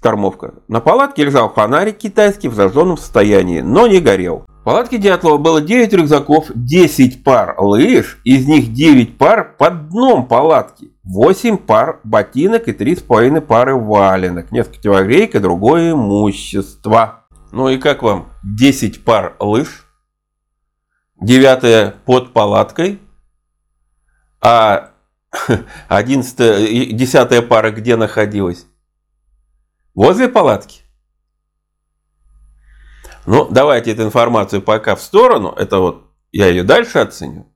[0.00, 0.54] Штормовка.
[0.66, 4.46] На палатке лежал фонарик китайский в зажженном состоянии, но не горел.
[4.48, 10.26] В палатке Дятлова было 9 рюкзаков, 10 пар лыж, из них 9 пар под дном
[10.26, 10.92] палатки.
[11.04, 17.26] 8 пар ботинок и 3,5 пары валенок, несколько телогрейк и другое имущество.
[17.52, 19.86] Ну и как вам 10 пар лыж,
[21.20, 23.00] 9 под палаткой,
[24.40, 24.92] а
[25.88, 28.66] 11, 10 пара где находилась?
[29.94, 30.82] Возле палатки.
[33.26, 35.54] Ну, давайте эту информацию пока в сторону.
[35.56, 37.46] Это вот я ее дальше оценю.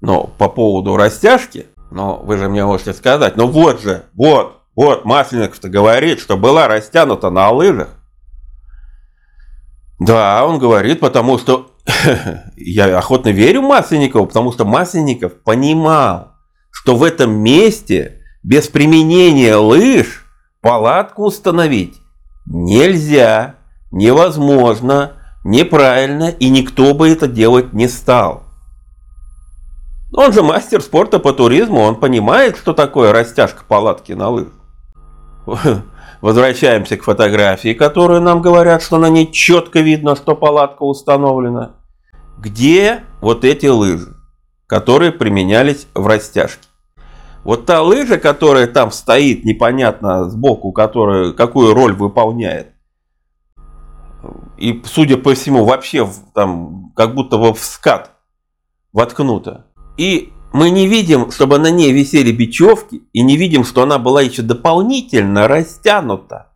[0.00, 5.04] Но по поводу растяжки, но вы же мне можете сказать, ну вот же, вот, вот,
[5.04, 7.88] Масленников-то говорит, что была растянута на лыжах.
[9.98, 11.70] Да, он говорит, потому что
[12.56, 16.32] я охотно верю Масленникову, потому что Масленников понимал,
[16.70, 20.25] что в этом месте без применения лыж
[20.66, 22.00] палатку установить
[22.46, 23.56] нельзя,
[23.90, 25.12] невозможно,
[25.44, 28.42] неправильно, и никто бы это делать не стал.
[30.12, 34.48] Он же мастер спорта по туризму, он понимает, что такое растяжка палатки на лыж.
[36.20, 41.72] Возвращаемся к фотографии, которые нам говорят, что на ней четко видно, что палатка установлена.
[42.38, 44.16] Где вот эти лыжи,
[44.66, 46.65] которые применялись в растяжке?
[47.46, 52.72] Вот та лыжа, которая там стоит непонятно сбоку, которая, какую роль выполняет,
[54.58, 58.10] и, судя по всему, вообще там как будто в скат
[58.92, 59.66] воткнута.
[59.96, 64.22] И мы не видим, чтобы на ней висели бечевки, и не видим, что она была
[64.22, 66.52] еще дополнительно растянута.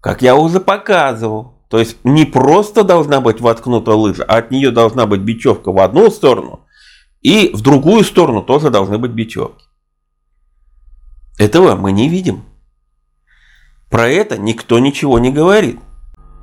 [0.00, 1.54] Как я уже показывал.
[1.68, 5.80] То есть не просто должна быть воткнута лыжа, а от нее должна быть бечевка в
[5.80, 6.63] одну сторону,
[7.24, 9.64] и в другую сторону тоже должны быть бечевки.
[11.38, 12.44] Этого мы не видим.
[13.90, 15.80] Про это никто ничего не говорит.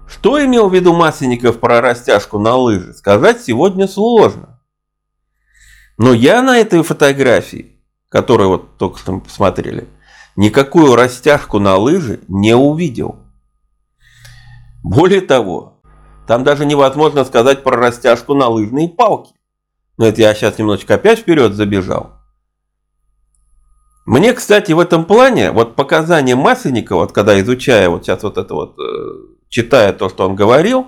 [0.09, 4.59] Что имел в виду Масленников про растяжку на лыжи, сказать сегодня сложно.
[5.97, 9.87] Но я на этой фотографии, которую вот только что мы посмотрели,
[10.35, 13.19] никакую растяжку на лыжи не увидел.
[14.83, 15.81] Более того,
[16.27, 19.33] там даже невозможно сказать про растяжку на лыжные палки.
[20.01, 22.13] Но это я сейчас немножечко опять вперед забежал.
[24.07, 28.51] Мне, кстати, в этом плане, вот показания Масленникова, вот когда изучая вот сейчас вот это
[28.51, 28.81] вот, э,
[29.47, 30.87] читая то, что он говорил,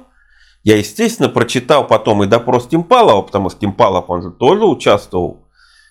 [0.64, 5.48] я, естественно, прочитал потом и допрос Тимпалова, потому что Тимпалов, он же тоже участвовал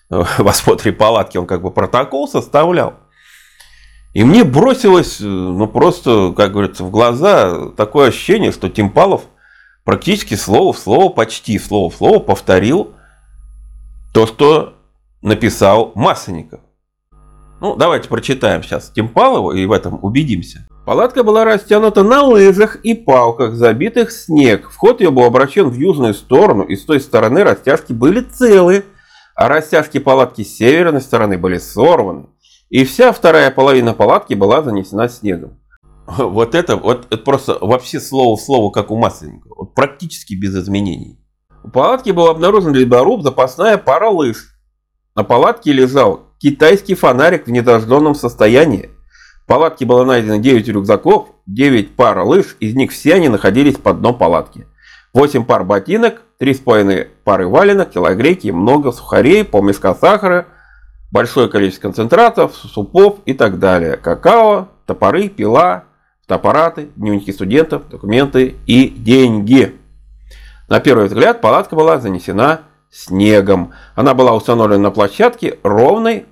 [0.09, 2.95] в осмотре палатки, он как бы протокол составлял.
[4.11, 9.21] И мне бросилось, э, ну просто, как говорится, в глаза такое ощущение, что Тимпалов
[9.85, 12.95] практически слово в слово, почти слово в слово повторил
[14.13, 14.75] то, что
[15.21, 16.61] написал Масленников.
[17.59, 20.67] Ну, давайте прочитаем сейчас Тимпалова и в этом убедимся.
[20.85, 24.69] Палатка была растянута на лыжах и палках, забитых снег.
[24.69, 28.83] Вход ее был обращен в южную сторону, и с той стороны растяжки были целы,
[29.33, 32.27] а растяжки палатки с северной стороны были сорваны,
[32.69, 35.59] и вся вторая половина палатки была занесена снегом.
[36.17, 40.53] Вот это, вот это просто вообще слово в слово, как у Масленникова, вот практически без
[40.53, 41.22] изменений.
[41.63, 44.57] У палатки был обнаружен ледоруб, запасная пара лыж.
[45.15, 48.89] На палатке лежал китайский фонарик в недожженном состоянии.
[49.43, 53.99] В палатке было найдено 9 рюкзаков, 9 пар лыж, из них все они находились под
[53.99, 54.67] дном палатки.
[55.13, 60.47] 8 пар ботинок, 3,5 пары валенок, телогрейки, много сухарей, полмешка сахара,
[61.11, 63.95] большое количество концентратов, супов и так далее.
[63.95, 65.85] Какао, топоры, пила,
[66.23, 69.79] фотоаппараты, дневники студентов, документы и деньги.
[70.69, 73.73] На первый взгляд палатка была занесена снегом.
[73.95, 76.25] Она была установлена на площадке ровной,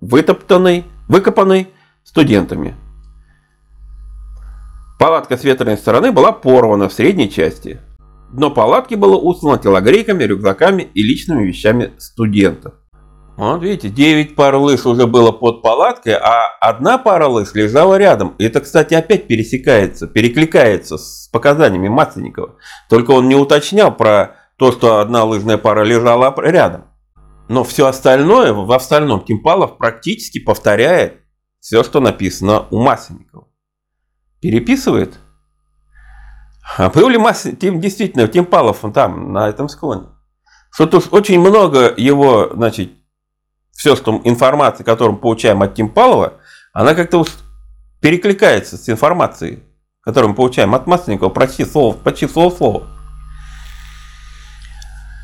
[0.00, 1.68] вытоптанной, выкопанной
[2.04, 2.74] студентами.
[4.98, 7.80] Палатка с ветреной стороны была порвана в средней части.
[8.32, 12.74] Дно палатки было устлано телогрейками, рюкзаками и личными вещами студентов.
[13.36, 18.34] Вот видите, 9 пар лыж уже было под палаткой, а одна пара лыж лежала рядом.
[18.38, 22.56] И это, кстати, опять пересекается, перекликается с показаниями Масленникова.
[22.88, 26.84] Только он не уточнял про то, что одна лыжная пара лежала рядом.
[27.48, 31.20] Но все остальное, в остальном Кимпалов практически повторяет
[31.58, 33.48] все, что написано у Масленникова.
[34.40, 35.18] Переписывает.
[36.78, 37.46] А был ли Мас...
[37.60, 40.06] Тим, действительно Тимпалов там, на этом склоне?
[40.70, 42.92] Что-то очень много его, значит,
[43.74, 46.34] все, что информация, которую мы получаем от Тимпалова,
[46.72, 47.24] она как-то
[48.00, 49.62] перекликается с информацией,
[50.00, 52.86] которую мы получаем от Масленникова почти слово, почти слово в слово.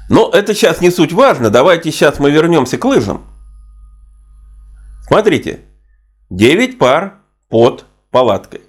[0.08, 1.50] Но это сейчас не суть важно.
[1.50, 3.24] Давайте сейчас мы вернемся к лыжам.
[5.06, 5.60] Смотрите.
[6.30, 7.14] 9 пар
[7.48, 8.62] под палаткой.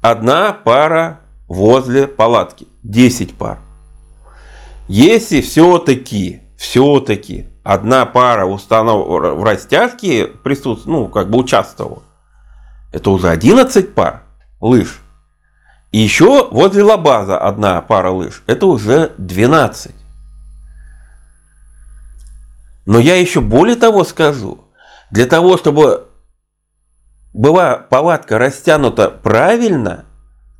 [0.00, 2.66] Одна пара возле палатки.
[2.82, 3.58] 10 пар.
[4.88, 9.06] Если все-таки, все-таки одна пара установ...
[9.06, 12.02] в растяжке присутствует, ну, как бы участвовала,
[12.92, 14.22] это уже 11 пар
[14.58, 15.00] лыж.
[15.92, 19.94] И еще возле лабаза одна пара лыж, это уже 12.
[22.86, 24.64] Но я еще более того скажу.
[25.10, 26.08] Для того, чтобы
[27.34, 30.06] была палатка растянута правильно,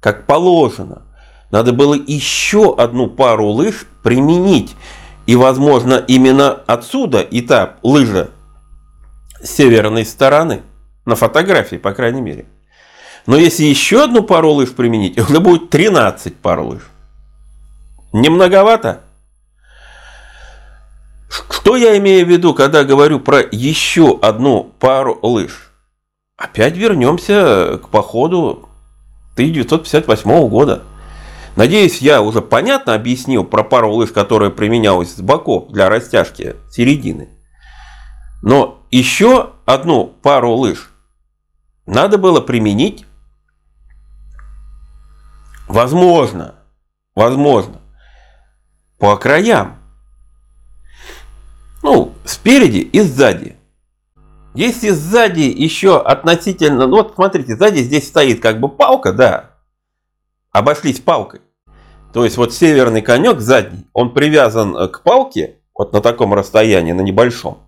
[0.01, 1.05] как положено,
[1.51, 4.77] надо было еще одну пару лыж применить.
[5.29, 8.31] И, возможно, именно отсюда и та лыжа
[9.43, 10.63] с северной стороны,
[11.05, 12.47] на фотографии, по крайней мере.
[13.27, 16.81] Но если еще одну пару лыж применить, уже будет 13 пар лыж.
[18.15, 19.03] Не многовато?
[21.29, 25.71] Что я имею в виду, когда говорю про еще одну пару лыж?
[26.39, 28.67] Опять вернемся к походу
[29.35, 30.85] 1958 года.
[31.59, 37.31] Надеюсь, я уже понятно объяснил про пару лыж, которая применялась с боков для растяжки середины.
[38.43, 40.89] Но еще одну пару лыж
[41.85, 43.07] надо было применить,
[45.67, 46.55] возможно,
[47.17, 47.81] возможно,
[49.01, 49.81] по краям.
[51.83, 53.57] Ну, спереди и сзади.
[54.55, 56.87] Если сзади еще относительно...
[56.87, 59.57] Ну вот смотрите, сзади здесь стоит как бы палка, да.
[60.53, 61.41] обошлись палкой.
[62.19, 66.91] То есть вот северный конек задний, он привязан э, к палке вот на таком расстоянии,
[66.91, 67.59] на небольшом.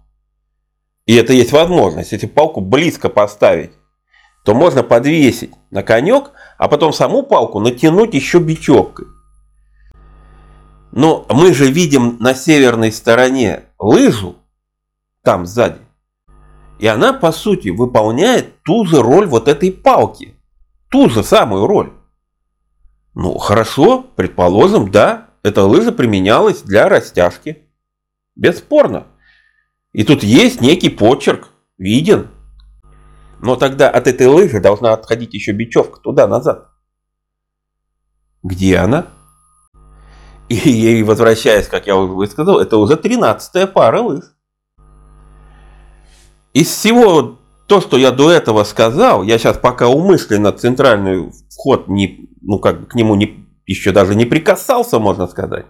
[1.06, 2.10] И это есть возможность.
[2.10, 3.70] Если палку близко поставить,
[4.44, 9.06] то можно подвесить на конек, а потом саму палку натянуть еще бечевкой.
[10.90, 14.34] Но мы же видим на северной стороне лыжу,
[15.22, 15.78] там сзади.
[16.80, 20.34] И она, по сути, выполняет ту же роль вот этой палки.
[20.90, 21.92] Ту же самую роль.
[23.14, 27.66] Ну, хорошо, предположим, да, эта лыжа применялась для растяжки.
[28.36, 29.06] Бесспорно.
[29.92, 32.30] И тут есть некий почерк, виден.
[33.40, 36.68] Но тогда от этой лыжи должна отходить еще бечевка туда-назад.
[38.42, 39.06] Где она?
[40.48, 44.24] И, возвращаясь, как я уже высказал, это уже 13 пара лыж.
[46.52, 47.39] Из всего
[47.70, 52.88] то, что я до этого сказал, я сейчас пока умышленно центральный вход не, ну как
[52.88, 55.66] к нему не, еще даже не прикасался, можно сказать,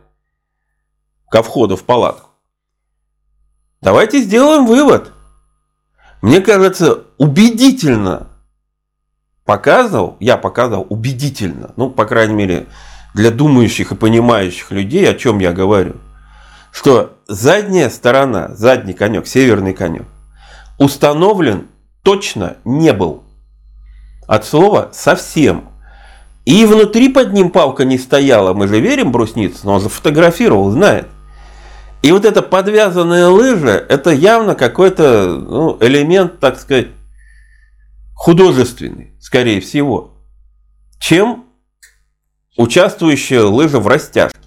[1.30, 2.30] ко входу в палатку.
[3.82, 5.12] Давайте сделаем вывод.
[6.22, 8.28] Мне кажется, убедительно
[9.44, 12.66] показывал, я показывал убедительно, ну, по крайней мере,
[13.12, 15.96] для думающих и понимающих людей, о чем я говорю,
[16.72, 20.06] что задняя сторона, задний конек, северный конек,
[20.78, 21.66] установлен
[22.10, 23.22] точно не был.
[24.26, 25.68] От слова совсем.
[26.44, 28.52] И внутри под ним палка не стояла.
[28.52, 31.06] Мы же верим брусницу, но он зафотографировал, знает.
[32.02, 36.88] И вот эта подвязанная лыжа, это явно какой-то ну, элемент, так сказать,
[38.16, 40.14] художественный, скорее всего,
[40.98, 41.44] чем
[42.56, 44.40] участвующая лыжа в растяжке.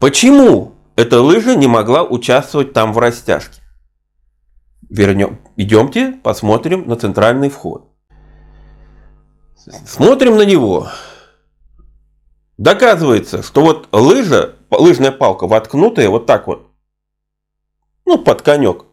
[0.00, 3.59] Почему эта лыжа не могла участвовать там в растяжке?
[4.90, 5.40] Вернем.
[5.56, 7.88] Идемте, посмотрим на центральный вход.
[9.86, 10.88] Смотрим на него.
[12.58, 16.70] Доказывается, что вот лыжа лыжная палка воткнутая вот так вот,
[18.04, 18.84] ну, под конек,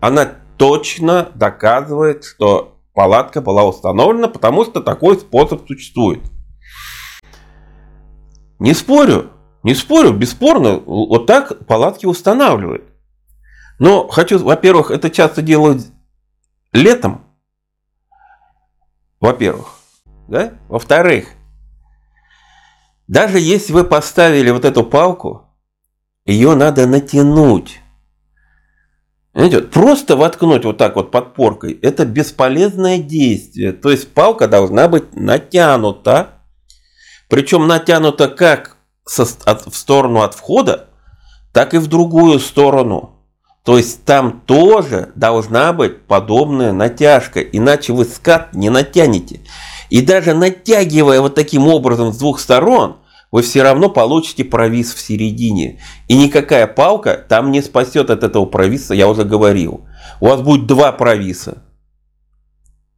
[0.00, 6.20] она точно доказывает, что палатка была установлена, потому что такой способ существует.
[8.58, 9.30] Не спорю,
[9.62, 12.84] не спорю, бесспорно, вот так палатки устанавливают.
[13.78, 15.86] Но хочу, во-первых, это часто делают
[16.72, 17.24] летом,
[19.20, 19.78] во-первых,
[20.28, 20.54] да?
[20.68, 21.28] Во-вторых,
[23.06, 25.48] даже если вы поставили вот эту палку,
[26.24, 27.80] ее надо натянуть.
[29.34, 33.72] Знаете, просто воткнуть вот так вот подпоркой– это бесполезное действие.
[33.72, 36.42] То есть палка должна быть натянута.
[37.28, 40.88] Причем натянута как со, от, в сторону от входа,
[41.52, 43.13] так и в другую сторону.
[43.64, 49.40] То есть там тоже должна быть подобная натяжка, иначе вы скат не натянете.
[49.88, 52.98] И даже натягивая вот таким образом с двух сторон,
[53.30, 55.80] вы все равно получите провис в середине.
[56.08, 59.86] И никакая палка там не спасет от этого провиса, я уже говорил.
[60.20, 61.62] У вас будет два провиса.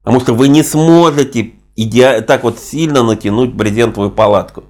[0.02, 2.20] Потому что вы не сможете иде...
[2.22, 4.64] так вот сильно натянуть брезентовую палатку.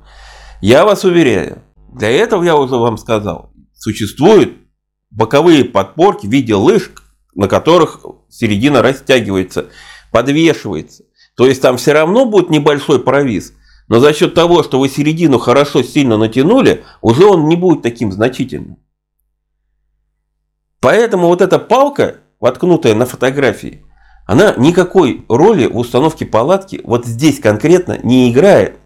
[0.60, 4.65] Я вас уверяю, для этого я уже вам сказал, существуют
[5.16, 6.92] боковые подпорки в виде лыж,
[7.34, 9.66] на которых середина растягивается,
[10.12, 11.04] подвешивается.
[11.36, 13.52] То есть там все равно будет небольшой провис,
[13.88, 18.12] но за счет того, что вы середину хорошо сильно натянули, уже он не будет таким
[18.12, 18.78] значительным.
[20.80, 23.84] Поэтому вот эта палка, воткнутая на фотографии,
[24.26, 28.78] она никакой роли в установке палатки вот здесь конкретно не играет.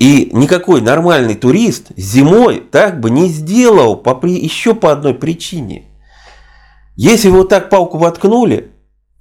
[0.00, 5.84] И никакой нормальный турист зимой так бы не сделал по, еще по одной причине.
[6.96, 8.72] Если вы вот так палку воткнули,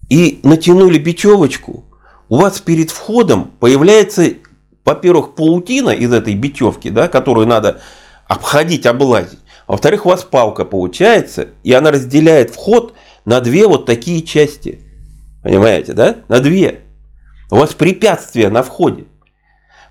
[0.10, 1.86] и натянули бечевочку,
[2.30, 4.34] у вас перед входом появляется,
[4.86, 7.82] во-первых, паутина из этой бечевки, да, которую надо
[8.28, 9.40] обходить, облазить.
[9.68, 12.94] Во-вторых, у вас палка получается, и она разделяет вход
[13.26, 14.80] на две вот такие части.
[15.44, 16.18] Понимаете, да?
[16.28, 16.82] На две.
[17.52, 19.06] У вас препятствие на входе.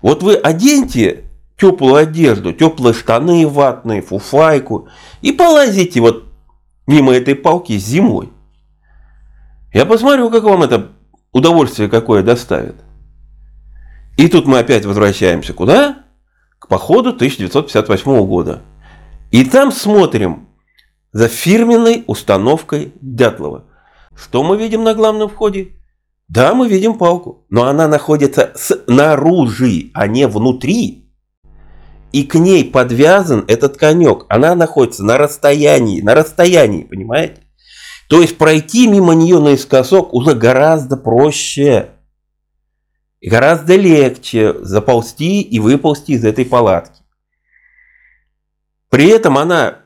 [0.01, 1.25] Вот вы оденьте
[1.57, 4.87] теплую одежду, теплые штаны ватные, фуфайку
[5.21, 6.25] и полазите вот
[6.87, 8.29] мимо этой палки зимой.
[9.73, 10.91] Я посмотрю, как вам это
[11.31, 12.75] удовольствие какое доставит.
[14.17, 16.03] И тут мы опять возвращаемся куда?
[16.59, 18.61] К походу 1958 года.
[19.31, 20.47] И там смотрим
[21.11, 23.65] за фирменной установкой Дятлова.
[24.15, 25.78] Что мы видим на главном входе?
[26.29, 31.11] Да, мы видим палку, но она находится снаружи, а не внутри.
[32.11, 34.25] И к ней подвязан этот конек.
[34.29, 37.43] Она находится на расстоянии, на расстоянии, понимаете?
[38.09, 41.89] То есть пройти мимо нее наискосок уже гораздо проще.
[43.21, 47.01] И гораздо легче заползти и выползти из этой палатки.
[48.89, 49.79] При этом она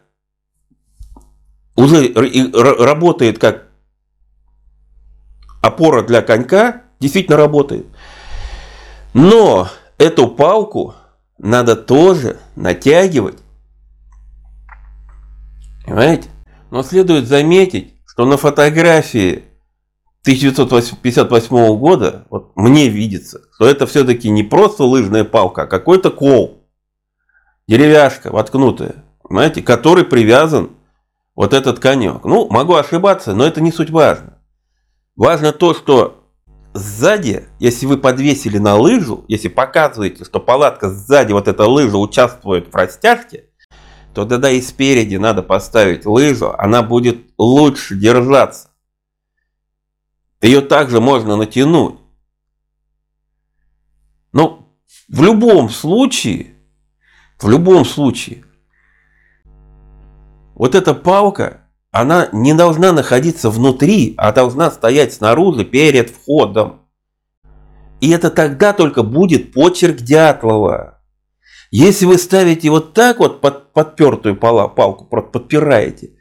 [1.76, 3.73] уже работает как
[5.64, 7.88] опора для конька, действительно работает.
[9.14, 10.94] Но эту палку
[11.38, 13.38] надо тоже натягивать.
[15.86, 16.30] Понимаете?
[16.70, 19.46] Но следует заметить, что на фотографии
[20.24, 26.66] 1958 года вот мне видится, что это все-таки не просто лыжная палка, а какой-то кол.
[27.70, 30.72] Деревяшка воткнутая, понимаете, который привязан
[31.36, 32.26] вот этот конек.
[32.26, 34.33] Ну, могу ошибаться, но это не суть важно.
[35.16, 36.24] Важно то, что
[36.74, 42.72] сзади, если вы подвесили на лыжу, если показываете, что палатка сзади, вот эта лыжа участвует
[42.72, 43.46] в растяжке,
[44.14, 48.70] то тогда и спереди надо поставить лыжу, она будет лучше держаться.
[50.42, 52.00] Ее также можно натянуть.
[54.32, 54.76] Но
[55.08, 56.56] в любом случае,
[57.40, 58.44] в любом случае,
[60.56, 61.63] вот эта палка,
[61.94, 66.82] она не должна находиться внутри, а должна стоять снаружи перед входом.
[68.02, 71.00] И это тогда только будет почерк Дятлова.
[71.70, 76.14] Если вы ставите вот так вот под подпертую палку, подпираете,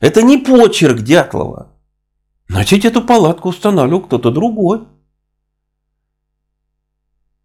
[0.00, 1.76] это не почерк Дятлова.
[2.48, 4.88] Значит, эту палатку устанавливал кто-то другой.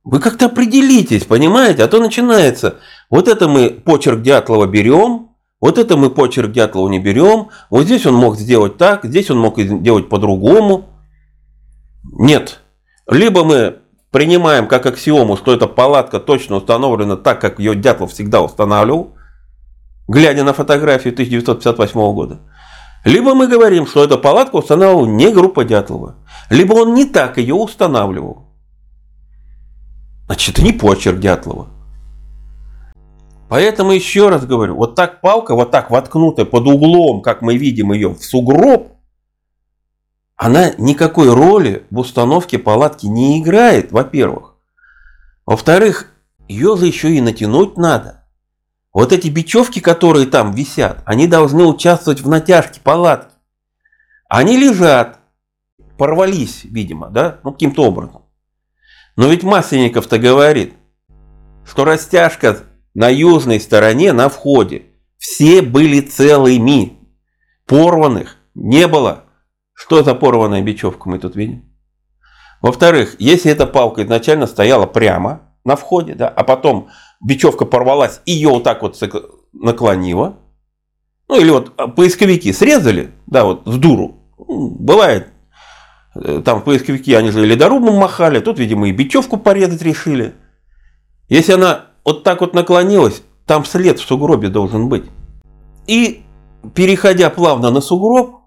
[0.05, 1.84] Вы как-то определитесь, понимаете?
[1.84, 2.79] А то начинается.
[3.09, 5.32] Вот это мы почерк Дятлова берем,
[5.64, 7.47] вот это мы почерк Дятлова не берем.
[7.70, 10.89] Вот здесь он мог сделать так, здесь он мог сделать по-другому.
[12.03, 12.59] Нет.
[13.09, 13.78] Либо мы
[14.11, 19.16] принимаем как аксиому, что эта палатка точно установлена так, как ее Дятлов всегда устанавливал,
[20.09, 22.41] глядя на фотографию 1958 года.
[23.05, 26.18] Либо мы говорим, что эта палатка устанавливала не группа Дятлова.
[26.49, 28.49] Либо он не так ее устанавливал.
[30.26, 31.70] Значит, это не почерк Дятлова.
[33.53, 37.93] Поэтому еще раз говорю, вот так палка, вот так воткнутая под углом, как мы видим
[37.93, 38.93] ее в сугроб,
[40.35, 44.55] она никакой роли в установке палатки не играет, во-первых.
[45.45, 46.07] Во-вторых,
[46.47, 48.25] ее же еще и натянуть надо.
[48.91, 53.35] Вот эти бечевки, которые там висят, они должны участвовать в натяжке палатки.
[54.29, 55.19] Они лежат,
[55.99, 58.23] порвались, видимо, да, ну каким-то образом.
[59.15, 60.73] Но ведь Масленников-то говорит,
[61.63, 62.57] что растяжка
[62.93, 64.83] на южной стороне, на входе,
[65.17, 66.99] все были целыми.
[67.65, 69.23] Порванных не было.
[69.73, 71.65] Что за порванная бечевка мы тут видим?
[72.61, 76.89] Во-вторых, если эта палка изначально стояла прямо на входе, да, а потом
[77.21, 79.01] бечевка порвалась, ее вот так вот
[79.53, 80.37] наклонило.
[81.27, 84.17] Ну или вот а, поисковики срезали, да, вот в дуру.
[84.37, 85.29] Бывает,
[86.15, 90.35] э, там поисковики, они же ледорубом махали, тут, видимо, и бечевку порезать решили.
[91.29, 95.03] Если она вот так вот наклонилась, там след в сугробе должен быть.
[95.87, 96.23] И
[96.73, 98.41] переходя плавно на сугроб,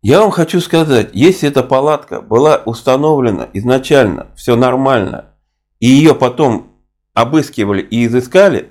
[0.00, 5.34] я вам хочу сказать, если эта палатка была установлена изначально, все нормально,
[5.80, 6.72] и ее потом
[7.14, 8.70] обыскивали и изыскали,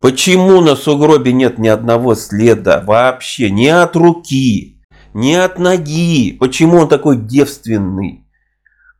[0.00, 4.80] почему на сугробе нет ни одного следа вообще, ни от руки,
[5.12, 8.27] ни от ноги, почему он такой девственный?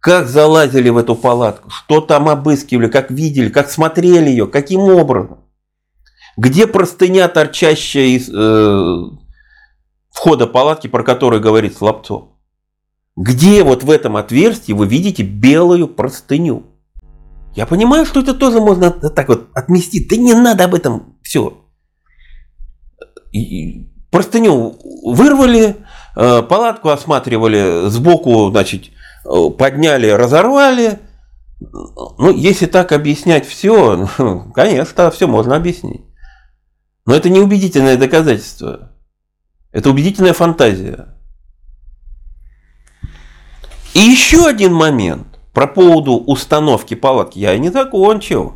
[0.00, 5.44] Как залазили в эту палатку, что там обыскивали, как видели, как смотрели ее, каким образом?
[6.36, 9.16] Где простыня, торчащая из э,
[10.10, 12.28] входа палатки, про которую говорит Слабцов?
[13.16, 16.66] Где вот в этом отверстии вы видите белую простыню?
[17.56, 20.06] Я понимаю, что это тоже можно так вот отмести.
[20.08, 21.64] Да не надо об этом все.
[24.12, 25.76] Простыню вырвали,
[26.14, 28.90] э, палатку осматривали, сбоку, значит, э,
[29.56, 31.00] подняли, разорвали.
[31.60, 36.02] Ну, если так объяснять все, ну, конечно, все можно объяснить.
[37.06, 38.92] Но это не убедительное доказательство.
[39.72, 41.14] Это убедительная фантазия.
[43.94, 45.26] И еще один момент.
[45.52, 48.54] Про поводу установки палатки я и не закончил.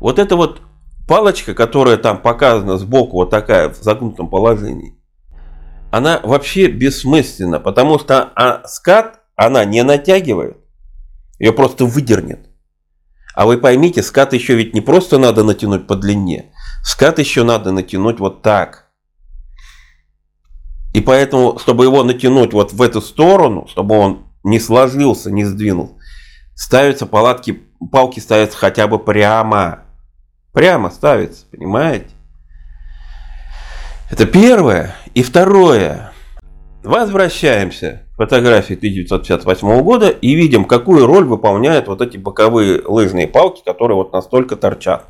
[0.00, 0.62] Вот эта вот
[1.06, 4.96] палочка, которая там показана сбоку, вот такая в загнутом положении,
[5.90, 10.56] она вообще бессмысленна, потому что а, скат она не натягивает,
[11.38, 12.48] ее просто выдернет.
[13.34, 17.70] А вы поймите, скат еще ведь не просто надо натянуть по длине, скат еще надо
[17.70, 18.86] натянуть вот так.
[20.94, 25.94] И поэтому, чтобы его натянуть вот в эту сторону, чтобы он не сложился, не сдвинулся,
[26.54, 27.62] ставятся палатки,
[27.92, 29.84] палки ставятся хотя бы прямо.
[30.54, 32.08] Прямо ставятся, понимаете?
[34.10, 34.96] Это первое.
[35.12, 36.12] И второе.
[36.86, 43.60] Возвращаемся к фотографии 1958 года и видим, какую роль выполняют вот эти боковые лыжные палки,
[43.64, 45.08] которые вот настолько торчат.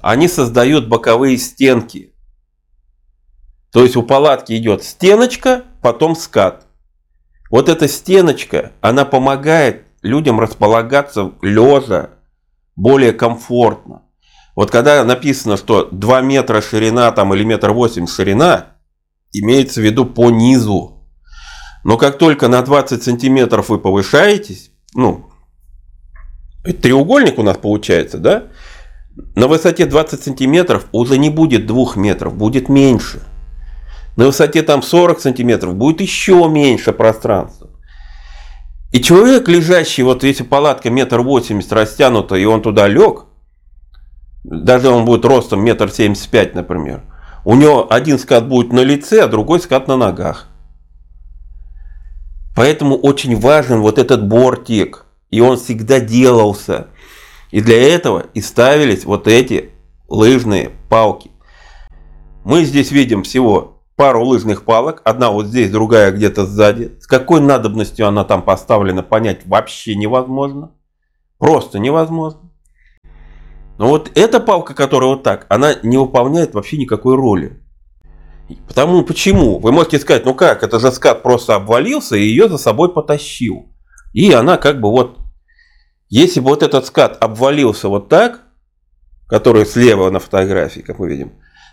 [0.00, 2.14] Они создают боковые стенки.
[3.72, 6.66] То есть у палатки идет стеночка, потом скат.
[7.50, 12.10] Вот эта стеночка, она помогает людям располагаться лежа
[12.76, 14.02] более комфортно.
[14.54, 18.71] Вот когда написано, что 2 метра ширина там, или метр восемь ширина,
[19.32, 21.04] имеется в виду по низу.
[21.84, 25.30] Но как только на 20 сантиметров вы повышаетесь, ну,
[26.80, 28.44] треугольник у нас получается, да?
[29.34, 33.20] На высоте 20 сантиметров уже не будет 2 метров, будет меньше.
[34.16, 37.70] На высоте там 40 сантиметров будет еще меньше пространства.
[38.92, 43.24] И человек, лежащий, вот если палатка метр восемьдесят растянута, и он туда лег,
[44.44, 47.02] даже он будет ростом метр семьдесят пять, например,
[47.44, 50.48] у него один скат будет на лице, а другой скат на ногах.
[52.54, 55.06] Поэтому очень важен вот этот бортик.
[55.30, 56.88] И он всегда делался.
[57.50, 59.70] И для этого и ставились вот эти
[60.08, 61.30] лыжные палки.
[62.44, 65.00] Мы здесь видим всего пару лыжных палок.
[65.04, 66.98] Одна вот здесь, другая где-то сзади.
[67.00, 70.72] С какой надобностью она там поставлена, понять вообще невозможно.
[71.38, 72.51] Просто невозможно.
[73.78, 77.62] Но вот эта палка, которая вот так, она не выполняет вообще никакой роли.
[78.68, 79.58] Потому почему?
[79.58, 83.72] Вы можете сказать, ну как, это же скат просто обвалился и ее за собой потащил.
[84.12, 85.18] И она как бы вот,
[86.08, 88.42] если бы вот этот скат обвалился вот так,
[89.26, 91.32] который слева на фотографии, как мы видим,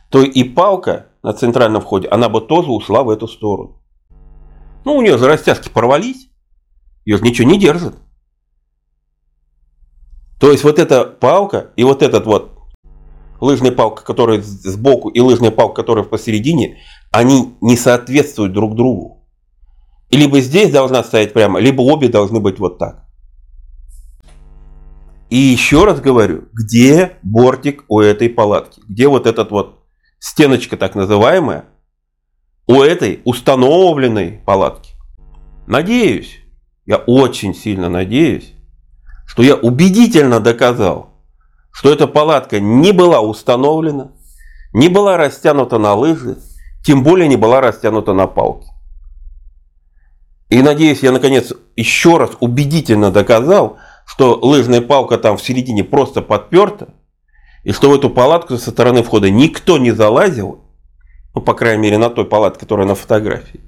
[0.10, 3.82] то и палка на центральном входе, она бы тоже ушла в эту сторону.
[4.86, 6.30] Ну, у нее же растяжки порвались,
[7.06, 7.95] ее же ничего не держит.
[10.39, 12.59] То есть вот эта палка и вот этот вот
[13.41, 16.79] лыжная палка, которая сбоку, и лыжная палка, которая посередине,
[17.11, 19.27] они не соответствуют друг другу.
[20.09, 23.05] И либо здесь должна стоять прямо, либо обе должны быть вот так.
[25.29, 28.81] И еще раз говорю, где бортик у этой палатки?
[28.87, 29.83] Где вот этот вот
[30.17, 31.65] стеночка так называемая
[32.65, 34.93] у этой установленной палатки?
[35.67, 36.39] Надеюсь,
[36.87, 38.55] я очень сильно надеюсь,
[39.30, 41.11] что я убедительно доказал,
[41.71, 44.09] что эта палатка не была установлена,
[44.73, 46.39] не была растянута на лыжи,
[46.84, 48.67] тем более не была растянута на палке.
[50.49, 53.77] И надеюсь, я наконец еще раз убедительно доказал,
[54.07, 56.89] что лыжная палка там в середине просто подперта,
[57.63, 60.63] и что в эту палатку со стороны входа никто не залазил,
[61.36, 63.61] ну, по крайней мере, на той палатке, которая на фотографии,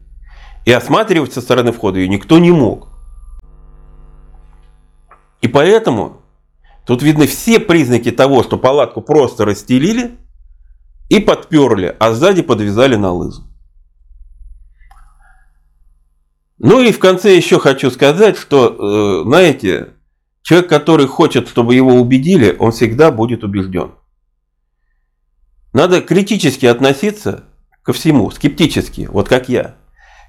[0.66, 2.91] и осматривать со стороны входа ее никто не мог.
[5.42, 6.22] И поэтому
[6.86, 10.18] тут видны все признаки того, что палатку просто расстелили
[11.10, 13.44] и подперли, а сзади подвязали на лызу.
[16.58, 19.96] Ну и в конце еще хочу сказать, что, э, знаете,
[20.44, 23.94] человек, который хочет, чтобы его убедили, он всегда будет убежден.
[25.74, 27.46] Надо критически относиться
[27.82, 29.76] ко всему, скептически, вот как я.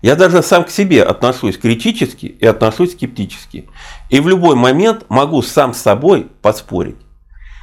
[0.03, 3.69] Я даже сам к себе отношусь критически и отношусь скептически.
[4.11, 6.97] И в любой момент могу сам с собой поспорить.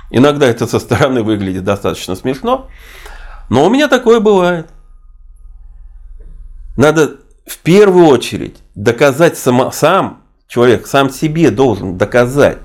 [0.10, 2.68] Иногда это со стороны выглядит достаточно смешно,
[3.50, 4.70] но у меня такое бывает.
[6.78, 12.60] Надо в первую очередь доказать сам, сам человек, сам себе должен доказать,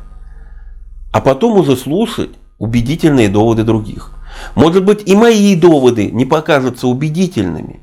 [1.12, 4.12] а потом уже слушать убедительные доводы других.
[4.54, 7.80] Может быть и мои доводы не покажутся убедительными,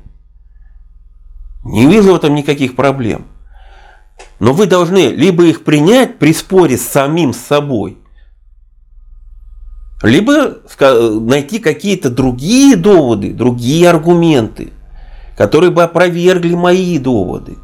[1.64, 3.26] не вижу в этом никаких проблем.
[4.40, 7.98] Но вы должны либо их принять при споре с самим собой,
[10.02, 10.58] либо
[11.20, 14.72] найти какие-то другие доводы, другие аргументы,
[15.36, 17.56] которые бы опровергли мои доводы.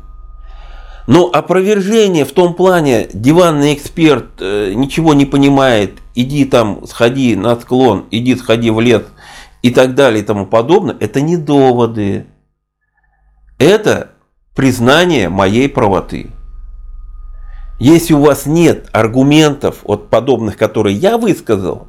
[1.09, 7.57] Но опровержение в том плане, диванный эксперт э, ничего не понимает, иди там, сходи на
[7.57, 9.05] склон, иди сходи в лес
[9.63, 12.27] и так далее и тому подобное, это не доводы.
[13.59, 14.13] Это
[14.55, 16.31] признание моей правоты.
[17.81, 21.89] Если у вас нет аргументов, от подобных, которые я высказал,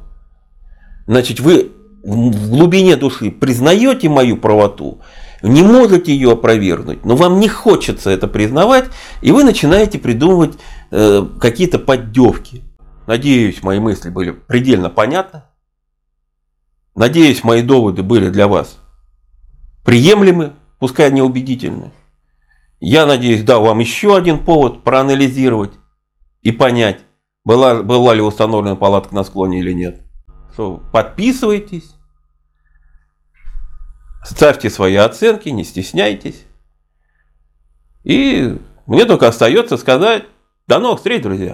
[1.06, 5.00] значит вы в глубине души признаете мою правоту,
[5.42, 8.86] не можете ее опровергнуть, но вам не хочется это признавать,
[9.22, 10.58] и вы начинаете придумывать
[10.90, 12.62] э, какие-то поддевки.
[13.06, 15.42] Надеюсь, мои мысли были предельно понятны.
[16.94, 18.76] Надеюсь, мои доводы были для вас
[19.84, 21.92] приемлемы пускай они убедительны.
[22.80, 25.72] Я надеюсь, дал вам еще один повод проанализировать
[26.42, 27.00] и понять,
[27.44, 30.02] была, была ли установлена палатка на склоне или нет.
[30.52, 31.94] Что, подписывайтесь,
[34.24, 36.44] ставьте свои оценки, не стесняйтесь.
[38.02, 40.24] И мне только остается сказать
[40.66, 41.48] до новых встреч, друзья.